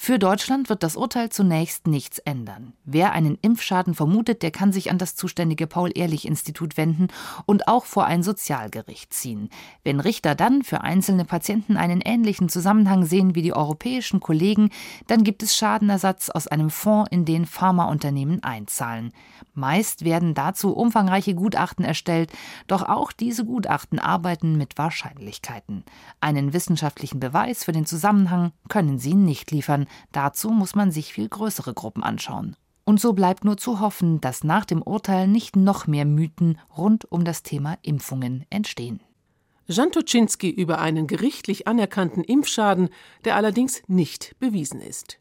Für 0.00 0.20
Deutschland 0.20 0.68
wird 0.68 0.84
das 0.84 0.96
Urteil 0.96 1.28
zunächst 1.28 1.88
nichts 1.88 2.20
ändern. 2.20 2.72
Wer 2.84 3.12
einen 3.12 3.36
Impfschaden 3.42 3.94
vermutet, 3.94 4.44
der 4.44 4.52
kann 4.52 4.72
sich 4.72 4.92
an 4.92 4.96
das 4.96 5.16
zuständige 5.16 5.66
Paul-Ehrlich-Institut 5.66 6.76
wenden 6.76 7.08
und 7.46 7.66
auch 7.66 7.84
vor 7.84 8.06
ein 8.06 8.22
Sozialgericht 8.22 9.12
ziehen. 9.12 9.50
Wenn 9.82 9.98
Richter 9.98 10.36
dann 10.36 10.62
für 10.62 10.82
einzelne 10.82 11.24
Patienten 11.24 11.76
einen 11.76 12.00
ähnlichen 12.00 12.48
Zusammenhang 12.48 13.04
sehen 13.06 13.34
wie 13.34 13.42
die 13.42 13.52
europäischen 13.52 14.20
Kollegen, 14.20 14.70
dann 15.08 15.24
gibt 15.24 15.42
es 15.42 15.56
Schadenersatz 15.56 16.30
aus 16.30 16.46
einem 16.46 16.70
Fonds, 16.70 17.10
in 17.10 17.24
den 17.24 17.44
Pharmaunternehmen 17.44 18.42
einzahlen. 18.44 19.12
Meist 19.52 20.04
werden 20.04 20.32
dazu 20.32 20.76
umfangreiche 20.76 21.34
Gutachten 21.34 21.84
erstellt, 21.84 22.30
doch 22.68 22.84
auch 22.84 23.10
diese 23.10 23.44
Gutachten 23.44 23.98
arbeiten 23.98 24.56
mit 24.56 24.78
Wahrscheinlichkeiten. 24.78 25.82
Einen 26.20 26.52
wissenschaftlichen 26.52 27.18
Beweis 27.18 27.64
für 27.64 27.72
den 27.72 27.84
Zusammenhang 27.84 28.52
können 28.68 29.00
sie 29.00 29.14
nicht 29.14 29.50
liefern, 29.50 29.87
dazu 30.12 30.50
muss 30.50 30.74
man 30.74 30.90
sich 30.90 31.12
viel 31.12 31.28
größere 31.28 31.74
Gruppen 31.74 32.02
anschauen. 32.02 32.56
Und 32.84 33.00
so 33.00 33.12
bleibt 33.12 33.44
nur 33.44 33.58
zu 33.58 33.80
hoffen, 33.80 34.20
dass 34.20 34.44
nach 34.44 34.64
dem 34.64 34.80
Urteil 34.80 35.28
nicht 35.28 35.56
noch 35.56 35.86
mehr 35.86 36.06
Mythen 36.06 36.58
rund 36.76 37.10
um 37.12 37.24
das 37.24 37.42
Thema 37.42 37.76
Impfungen 37.82 38.46
entstehen. 38.48 39.00
Jan 39.66 39.92
Toczynski 39.92 40.48
über 40.48 40.78
einen 40.78 41.06
gerichtlich 41.06 41.68
anerkannten 41.68 42.24
Impfschaden, 42.24 42.88
der 43.26 43.36
allerdings 43.36 43.82
nicht 43.86 44.34
bewiesen 44.38 44.80
ist. 44.80 45.18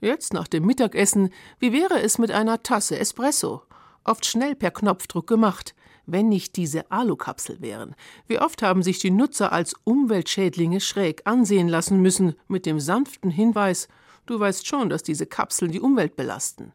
Jetzt 0.00 0.32
nach 0.32 0.46
dem 0.46 0.64
Mittagessen, 0.64 1.30
wie 1.58 1.72
wäre 1.72 2.00
es 2.00 2.18
mit 2.18 2.30
einer 2.30 2.62
Tasse 2.62 2.96
Espresso? 2.96 3.62
Oft 4.04 4.24
schnell 4.24 4.54
per 4.54 4.70
Knopfdruck 4.70 5.26
gemacht, 5.26 5.74
wenn 6.06 6.28
nicht 6.28 6.56
diese 6.56 6.90
Alukapsel 6.90 7.60
wären. 7.60 7.94
Wie 8.26 8.38
oft 8.38 8.62
haben 8.62 8.82
sich 8.82 8.98
die 8.98 9.10
Nutzer 9.10 9.52
als 9.52 9.74
Umweltschädlinge 9.84 10.80
schräg 10.80 11.22
ansehen 11.24 11.68
lassen 11.68 12.00
müssen, 12.00 12.34
mit 12.48 12.66
dem 12.66 12.80
sanften 12.80 13.30
Hinweis, 13.30 13.88
du 14.26 14.38
weißt 14.38 14.66
schon, 14.66 14.88
dass 14.88 15.02
diese 15.02 15.26
Kapseln 15.26 15.72
die 15.72 15.80
Umwelt 15.80 16.16
belasten. 16.16 16.72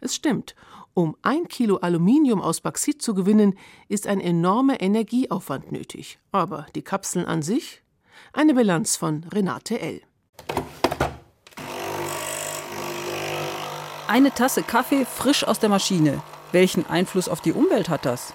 Es 0.00 0.14
stimmt, 0.14 0.54
um 0.94 1.16
ein 1.22 1.46
Kilo 1.48 1.76
Aluminium 1.76 2.40
aus 2.40 2.60
Bauxit 2.60 3.00
zu 3.00 3.14
gewinnen, 3.14 3.56
ist 3.88 4.06
ein 4.06 4.20
enormer 4.20 4.80
Energieaufwand 4.80 5.70
nötig. 5.70 6.18
Aber 6.32 6.66
die 6.74 6.82
Kapseln 6.82 7.26
an 7.26 7.42
sich? 7.42 7.82
Eine 8.32 8.54
Bilanz 8.54 8.96
von 8.96 9.24
Renate 9.24 9.78
L. 9.80 10.00
Eine 14.08 14.32
Tasse 14.32 14.62
Kaffee 14.62 15.04
frisch 15.04 15.44
aus 15.44 15.60
der 15.60 15.68
Maschine. 15.68 16.20
Welchen 16.50 16.84
Einfluss 16.86 17.28
auf 17.28 17.40
die 17.40 17.52
Umwelt 17.52 17.88
hat 17.88 18.04
das? 18.04 18.34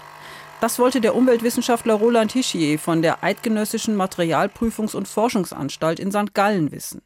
Das 0.62 0.80
wollte 0.80 1.02
der 1.02 1.16
Umweltwissenschaftler 1.16 1.96
Roland 1.96 2.32
Hischier 2.32 2.80
von 2.80 3.02
der 3.02 3.24
Eidgenössischen 3.24 3.96
Materialprüfungs- 3.98 4.96
und 4.96 5.08
Forschungsanstalt 5.08 6.00
in 6.00 6.12
St. 6.12 6.34
Gallen 6.34 6.72
wissen. 6.72 7.02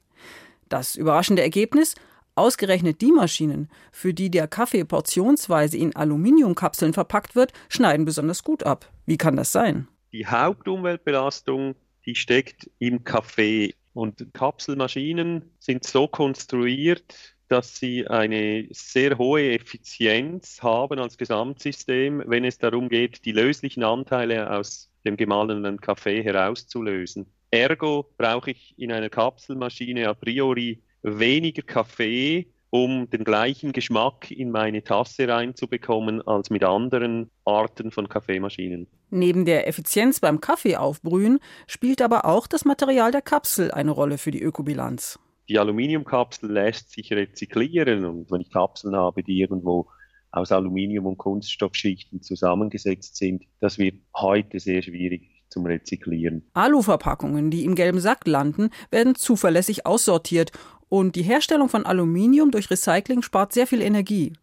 Das 0.70 0.96
überraschende 0.96 1.42
Ergebnis? 1.42 1.96
Ausgerechnet 2.36 3.02
die 3.02 3.12
Maschinen, 3.12 3.70
für 3.92 4.14
die 4.14 4.30
der 4.30 4.48
Kaffee 4.48 4.86
portionsweise 4.86 5.78
in 5.78 5.96
Aluminiumkapseln 5.96 6.94
verpackt 6.94 7.36
wird, 7.36 7.52
schneiden 7.68 8.06
besonders 8.06 8.44
gut 8.44 8.64
ab. 8.64 8.90
Wie 9.06 9.18
kann 9.18 9.36
das 9.36 9.52
sein? 9.52 9.88
Die 10.14 10.26
Hauptumweltbelastung, 10.26 11.76
die 12.06 12.16
steckt 12.16 12.70
im 12.78 13.04
Kaffee. 13.04 13.74
Und 13.94 14.34
Kapselmaschinen 14.34 15.52
sind 15.60 15.84
so 15.84 16.08
konstruiert, 16.08 17.36
dass 17.50 17.78
sie 17.78 18.08
eine 18.08 18.68
sehr 18.72 19.18
hohe 19.18 19.52
Effizienz 19.52 20.62
haben 20.62 21.00
als 21.00 21.18
Gesamtsystem, 21.18 22.24
wenn 22.28 22.46
es 22.46 22.60
darum 22.60 22.90
geht, 22.90 23.26
die 23.26 23.32
löslichen 23.32 23.84
Anteile 23.84 24.52
aus 24.52 24.90
dem 25.04 25.18
gemahlenen 25.18 25.82
Kaffee 25.82 26.24
herauszulösen. 26.24 27.26
Ergo 27.52 28.06
brauche 28.18 28.52
ich 28.52 28.76
in 28.78 28.92
einer 28.92 29.10
Kapselmaschine 29.10 30.08
a 30.08 30.14
priori 30.14 30.80
weniger 31.02 31.64
Kaffee, 31.64 32.48
um 32.70 33.10
den 33.10 33.24
gleichen 33.24 33.72
Geschmack 33.72 34.30
in 34.30 34.52
meine 34.52 34.84
Tasse 34.84 35.28
reinzubekommen 35.28 36.22
als 36.28 36.52
mit 36.52 36.64
anderen 36.64 37.32
Arten 37.46 37.90
von 37.90 38.08
Kaffeemaschinen. 38.08 38.86
Neben 39.10 39.46
der 39.46 39.68
Effizienz 39.68 40.20
beim 40.20 40.40
Kaffeeaufbrühen 40.40 41.40
spielt 41.66 42.04
aber 42.04 42.26
auch 42.26 42.46
das 42.46 42.66
Material 42.66 43.12
der 43.12 43.24
Kapsel 43.24 43.72
eine 43.72 43.90
Rolle 43.90 44.20
für 44.20 44.30
die 44.30 44.44
Ökobilanz 44.44 45.18
die 45.50 45.58
Aluminiumkapsel 45.58 46.52
lässt 46.52 46.92
sich 46.92 47.12
rezyklieren 47.12 48.06
und 48.06 48.32
wenn 48.32 48.42
ich 48.42 48.52
Kapseln 48.52 48.96
habe, 48.96 49.24
die 49.24 49.40
irgendwo 49.40 49.88
aus 50.32 50.52
Aluminium 50.52 51.08
und 51.08 51.18
Kunststoffschichten 51.18 52.22
zusammengesetzt 52.22 53.18
sind. 53.18 53.44
Das 53.60 53.80
wird 53.80 53.96
heute 54.16 54.60
sehr 54.60 54.84
schwierig 54.84 55.44
zum 55.50 55.66
Rezyklieren. 55.66 56.44
Aluverpackungen, 56.54 57.50
die 57.50 57.66
im 57.66 57.74
gelben 57.74 58.00
Sack 58.00 58.28
landen, 58.28 58.70
werden 58.92 59.16
zuverlässig 59.16 59.88
aussortiert 59.88 60.52
und 60.88 61.16
die 61.16 61.24
Herstellung 61.24 61.68
von 61.68 61.86
Aluminium 61.86 62.52
durch 62.52 62.70
Recycling 62.70 63.24
spart 63.24 63.54
sehr 63.54 63.66
viel 63.66 63.82
Energie. 63.82 64.34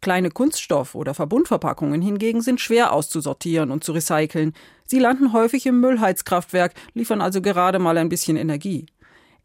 Kleine 0.00 0.30
Kunststoff- 0.30 0.94
oder 0.94 1.14
Verbundverpackungen 1.14 2.02
hingegen 2.02 2.42
sind 2.42 2.60
schwer 2.60 2.92
auszusortieren 2.92 3.70
und 3.70 3.82
zu 3.82 3.92
recyceln. 3.92 4.52
Sie 4.84 4.98
landen 4.98 5.32
häufig 5.32 5.64
im 5.66 5.80
Müllheizkraftwerk, 5.80 6.74
liefern 6.92 7.20
also 7.20 7.40
gerade 7.40 7.78
mal 7.78 7.96
ein 7.96 8.08
bisschen 8.08 8.36
Energie. 8.36 8.86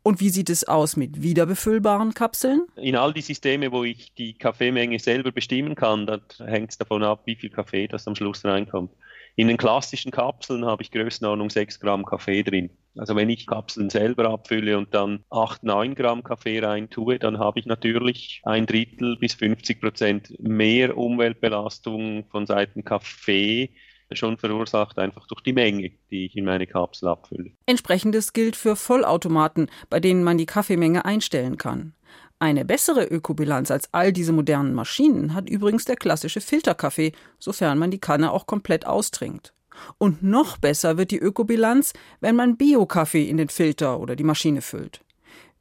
Und 0.04 0.20
wie 0.20 0.30
sieht 0.30 0.50
es 0.50 0.68
aus 0.68 0.98
mit 0.98 1.22
wiederbefüllbaren 1.22 2.14
Kapseln? 2.14 2.66
In 2.76 2.96
all 2.96 3.14
die 3.14 3.22
Systeme, 3.22 3.72
wo 3.72 3.84
ich 3.84 4.14
die 4.16 4.34
Kaffeemenge 4.34 4.98
selber 4.98 5.32
bestimmen 5.32 5.76
kann, 5.76 6.08
da 6.08 6.20
hängt 6.40 6.72
es 6.72 6.78
davon 6.78 7.04
ab, 7.04 7.22
wie 7.26 7.36
viel 7.36 7.52
Kaffee 7.52 7.88
das 7.88 8.08
am 8.08 8.16
Schluss 8.16 8.44
reinkommt. 8.44 8.92
In 9.36 9.48
den 9.48 9.58
klassischen 9.58 10.12
Kapseln 10.12 10.66
habe 10.66 10.84
ich 10.84 10.92
Größenordnung 10.92 11.50
6 11.50 11.80
Gramm 11.80 12.06
Kaffee 12.06 12.44
drin. 12.44 12.70
Also 12.98 13.16
wenn 13.16 13.30
ich 13.30 13.48
Kapseln 13.48 13.90
selber 13.90 14.30
abfülle 14.30 14.78
und 14.78 14.94
dann 14.94 15.24
8, 15.30 15.64
9 15.64 15.96
Gramm 15.96 16.24
Kaffee 16.24 16.60
rein 16.60 16.90
tue, 16.90 17.18
dann 17.18 17.40
habe 17.40 17.60
ich 17.60 17.66
natürlich 17.66 18.42
ein 18.44 18.66
Drittel 18.66 19.18
bis 19.18 19.36
50 19.36 19.80
Prozent 19.80 20.40
mehr 20.40 20.98
Umweltbelastung 20.98 22.26
von 22.30 22.46
Seiten 22.46 22.84
Kaffee 22.84 23.70
schon 24.16 24.38
verursacht, 24.38 25.00
einfach 25.00 25.28
durch 25.28 25.42
die 25.42 25.54
Menge, 25.54 25.92
die 26.10 26.26
ich 26.26 26.36
in 26.36 26.46
meine 26.46 26.68
Kapsel 26.68 27.10
abfülle. 27.10 27.52
Entsprechendes 27.66 28.34
gilt 28.34 28.56
für 28.56 28.76
Vollautomaten, 28.76 29.70
bei 29.90 30.00
denen 30.00 30.24
man 30.24 30.38
die 30.38 30.46
Kaffeemenge 30.46 31.06
einstellen 31.06 31.58
kann. 31.58 31.94
Eine 32.40 32.66
bessere 32.66 33.06
Ökobilanz 33.06 33.70
als 33.70 33.94
all 33.94 34.12
diese 34.12 34.34
modernen 34.34 34.74
Maschinen 34.74 35.36
hat 35.36 35.48
übrigens 35.48 35.86
der 35.86 35.96
klassische 35.96 36.42
Filterkaffee, 36.42 37.12
sofern 37.38 37.78
man 37.78 37.92
die 37.92 38.00
Kanne 38.00 38.32
auch 38.32 38.48
komplett 38.48 38.88
austrinkt. 38.88 39.54
Und 39.98 40.24
noch 40.24 40.58
besser 40.58 40.98
wird 40.98 41.12
die 41.12 41.20
Ökobilanz, 41.20 41.94
wenn 42.20 42.36
man 42.36 42.58
Bio-Kaffee 42.58 43.30
in 43.30 43.38
den 43.38 43.50
Filter 43.50 44.00
oder 44.00 44.16
die 44.16 44.24
Maschine 44.24 44.62
füllt. 44.62 45.02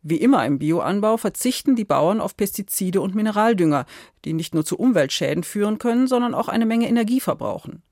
Wie 0.03 0.17
immer 0.17 0.47
im 0.47 0.59
Bioanbau 0.59 1.19
verzichten 1.19 1.77
die 1.77 1.85
Bauern 1.85 2.21
auf 2.21 2.35
Pestizide 2.35 3.03
und 3.03 3.15
Mineraldünger, 3.15 3.85
die 4.25 4.33
nicht 4.33 4.55
nur 4.55 4.65
zu 4.65 4.79
Umweltschäden 4.79 5.45
führen 5.45 5.79
können, 5.79 6.07
sondern 6.07 6.35
auch 6.35 6.49
eine 6.49 6.65
Menge 6.65 6.89
Energie 6.89 7.21
verbrauchen. 7.21 7.83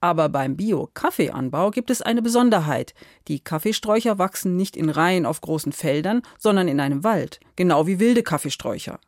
Aber 0.00 0.28
beim 0.28 0.56
Bio-Kaffeeanbau 0.56 1.70
gibt 1.70 1.90
es 1.90 2.02
eine 2.02 2.22
Besonderheit. 2.22 2.94
Die 3.28 3.40
Kaffeesträucher 3.40 4.18
wachsen 4.18 4.56
nicht 4.56 4.76
in 4.76 4.90
Reihen 4.90 5.26
auf 5.26 5.40
großen 5.40 5.72
Feldern, 5.72 6.22
sondern 6.38 6.68
in 6.68 6.80
einem 6.80 7.04
Wald, 7.04 7.40
genau 7.56 7.86
wie 7.86 7.98
wilde 7.98 8.22
Kaffeesträucher. 8.22 8.98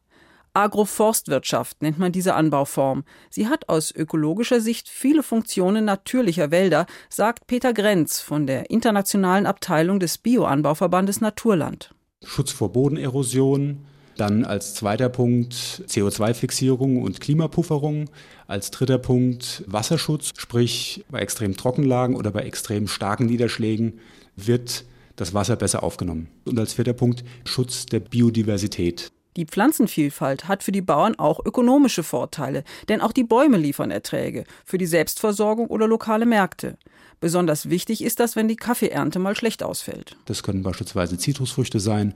Agroforstwirtschaft 0.54 1.82
nennt 1.82 1.98
man 1.98 2.12
diese 2.12 2.34
Anbauform. 2.34 3.04
Sie 3.28 3.48
hat 3.48 3.68
aus 3.68 3.90
ökologischer 3.90 4.60
Sicht 4.60 4.88
viele 4.88 5.24
Funktionen 5.24 5.84
natürlicher 5.84 6.52
Wälder, 6.52 6.86
sagt 7.08 7.48
Peter 7.48 7.72
Grenz 7.72 8.20
von 8.20 8.46
der 8.46 8.70
internationalen 8.70 9.46
Abteilung 9.46 9.98
des 9.98 10.16
Bioanbauverbandes 10.18 11.20
Naturland. 11.20 11.92
Schutz 12.24 12.52
vor 12.52 12.72
Bodenerosion, 12.72 13.84
dann 14.16 14.44
als 14.44 14.74
zweiter 14.74 15.08
Punkt 15.08 15.54
CO2-Fixierung 15.54 17.02
und 17.02 17.20
Klimapufferung. 17.20 18.10
Als 18.46 18.70
dritter 18.70 18.98
Punkt 18.98 19.64
Wasserschutz, 19.66 20.32
sprich 20.36 21.04
bei 21.10 21.20
extrem 21.20 21.56
Trockenlagen 21.56 22.16
oder 22.16 22.30
bei 22.30 22.40
extrem 22.40 22.88
starken 22.88 23.26
Niederschlägen 23.26 24.00
wird 24.36 24.84
das 25.16 25.34
Wasser 25.34 25.56
besser 25.56 25.82
aufgenommen. 25.82 26.28
Und 26.44 26.58
als 26.58 26.74
vierter 26.74 26.92
Punkt 26.92 27.24
Schutz 27.44 27.86
der 27.86 28.00
Biodiversität. 28.00 29.10
Die 29.36 29.46
Pflanzenvielfalt 29.46 30.46
hat 30.46 30.62
für 30.62 30.70
die 30.70 30.80
Bauern 30.80 31.16
auch 31.18 31.44
ökonomische 31.44 32.04
Vorteile, 32.04 32.62
denn 32.88 33.00
auch 33.00 33.10
die 33.10 33.24
Bäume 33.24 33.56
liefern 33.56 33.90
Erträge 33.90 34.44
für 34.64 34.78
die 34.78 34.86
Selbstversorgung 34.86 35.66
oder 35.66 35.88
lokale 35.88 36.24
Märkte. 36.24 36.78
Besonders 37.18 37.68
wichtig 37.68 38.04
ist 38.04 38.20
das, 38.20 38.36
wenn 38.36 38.48
die 38.48 38.56
Kaffeeernte 38.56 39.18
mal 39.18 39.34
schlecht 39.34 39.62
ausfällt. 39.62 40.16
Das 40.26 40.42
können 40.42 40.62
beispielsweise 40.62 41.18
Zitrusfrüchte 41.18 41.80
sein, 41.80 42.14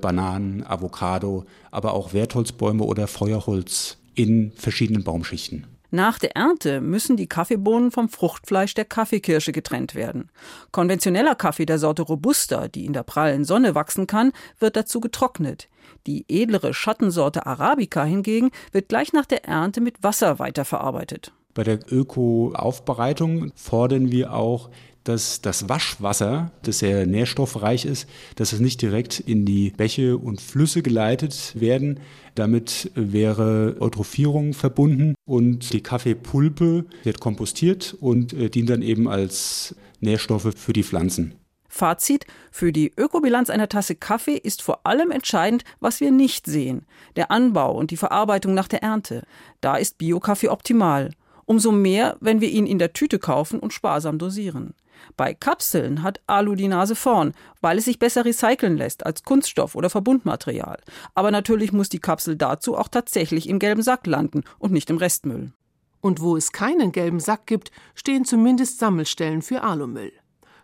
Bananen, 0.00 0.66
Avocado, 0.66 1.44
aber 1.70 1.94
auch 1.94 2.12
Wertholzbäume 2.12 2.84
oder 2.84 3.06
Feuerholz 3.06 3.98
in 4.14 4.52
verschiedenen 4.56 5.04
Baumschichten. 5.04 5.66
Nach 5.92 6.20
der 6.20 6.36
Ernte 6.36 6.80
müssen 6.80 7.16
die 7.16 7.26
Kaffeebohnen 7.26 7.90
vom 7.90 8.08
Fruchtfleisch 8.08 8.74
der 8.74 8.84
Kaffeekirsche 8.84 9.50
getrennt 9.50 9.96
werden. 9.96 10.30
Konventioneller 10.70 11.34
Kaffee 11.34 11.66
der 11.66 11.80
Sorte 11.80 12.02
Robusta, 12.02 12.68
die 12.68 12.84
in 12.84 12.92
der 12.92 13.02
prallen 13.02 13.44
Sonne 13.44 13.74
wachsen 13.74 14.06
kann, 14.06 14.32
wird 14.60 14.76
dazu 14.76 15.00
getrocknet. 15.00 15.68
Die 16.06 16.24
edlere 16.28 16.74
Schattensorte 16.74 17.44
Arabica 17.44 18.04
hingegen 18.04 18.50
wird 18.70 18.88
gleich 18.88 19.12
nach 19.12 19.26
der 19.26 19.44
Ernte 19.46 19.80
mit 19.80 20.02
Wasser 20.02 20.38
weiterverarbeitet. 20.38 21.32
Bei 21.54 21.64
der 21.64 21.80
Öko-Aufbereitung 21.90 23.50
fordern 23.56 24.12
wir 24.12 24.32
auch 24.32 24.70
dass 25.04 25.40
das 25.40 25.68
Waschwasser, 25.68 26.52
das 26.62 26.80
sehr 26.80 27.06
nährstoffreich 27.06 27.84
ist, 27.84 28.08
dass 28.36 28.52
es 28.52 28.60
nicht 28.60 28.82
direkt 28.82 29.20
in 29.20 29.46
die 29.46 29.70
Bäche 29.70 30.16
und 30.16 30.40
Flüsse 30.40 30.82
geleitet 30.82 31.54
werden. 31.58 32.00
Damit 32.34 32.90
wäre 32.94 33.76
Eutrophierung 33.80 34.52
verbunden 34.52 35.14
und 35.24 35.72
die 35.72 35.82
Kaffeepulpe 35.82 36.84
wird 37.02 37.20
kompostiert 37.20 37.96
und 38.00 38.32
äh, 38.32 38.50
dient 38.50 38.70
dann 38.70 38.82
eben 38.82 39.08
als 39.08 39.74
Nährstoffe 40.00 40.52
für 40.56 40.72
die 40.72 40.84
Pflanzen. 40.84 41.34
Fazit: 41.68 42.26
Für 42.50 42.72
die 42.72 42.92
Ökobilanz 42.96 43.48
einer 43.48 43.68
Tasse 43.68 43.94
Kaffee 43.94 44.36
ist 44.36 44.60
vor 44.60 44.80
allem 44.84 45.10
entscheidend, 45.12 45.64
was 45.78 46.00
wir 46.00 46.10
nicht 46.10 46.46
sehen: 46.46 46.84
der 47.16 47.30
Anbau 47.30 47.76
und 47.76 47.90
die 47.90 47.96
Verarbeitung 47.96 48.54
nach 48.54 48.68
der 48.68 48.82
Ernte. 48.82 49.22
Da 49.60 49.76
ist 49.76 49.96
Bio-Kaffee 49.96 50.48
optimal. 50.48 51.10
Umso 51.46 51.72
mehr, 51.72 52.16
wenn 52.20 52.40
wir 52.40 52.50
ihn 52.50 52.66
in 52.66 52.78
der 52.78 52.92
Tüte 52.92 53.18
kaufen 53.18 53.58
und 53.60 53.72
sparsam 53.72 54.18
dosieren. 54.18 54.74
Bei 55.16 55.34
Kapseln 55.34 56.02
hat 56.02 56.20
Alu 56.26 56.54
die 56.54 56.68
Nase 56.68 56.94
vorn, 56.94 57.34
weil 57.60 57.78
es 57.78 57.84
sich 57.84 57.98
besser 57.98 58.24
recyceln 58.24 58.76
lässt 58.76 59.06
als 59.06 59.22
Kunststoff 59.22 59.74
oder 59.74 59.90
Verbundmaterial. 59.90 60.78
Aber 61.14 61.30
natürlich 61.30 61.72
muss 61.72 61.88
die 61.88 61.98
Kapsel 61.98 62.36
dazu 62.36 62.76
auch 62.76 62.88
tatsächlich 62.88 63.48
im 63.48 63.58
gelben 63.58 63.82
Sack 63.82 64.06
landen 64.06 64.44
und 64.58 64.72
nicht 64.72 64.90
im 64.90 64.98
Restmüll. 64.98 65.52
Und 66.00 66.20
wo 66.20 66.36
es 66.36 66.52
keinen 66.52 66.92
gelben 66.92 67.20
Sack 67.20 67.46
gibt, 67.46 67.70
stehen 67.94 68.24
zumindest 68.24 68.78
Sammelstellen 68.78 69.42
für 69.42 69.62
Alumüll. 69.62 70.12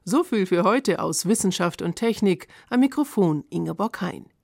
So 0.04 0.22
viel 0.22 0.46
für 0.46 0.62
heute 0.62 1.00
aus 1.00 1.26
Wissenschaft 1.26 1.82
und 1.82 1.96
Technik. 1.96 2.46
Am 2.70 2.80
Mikrofon 2.80 3.44
Ingeborg 3.50 4.00
Hein. 4.00 4.26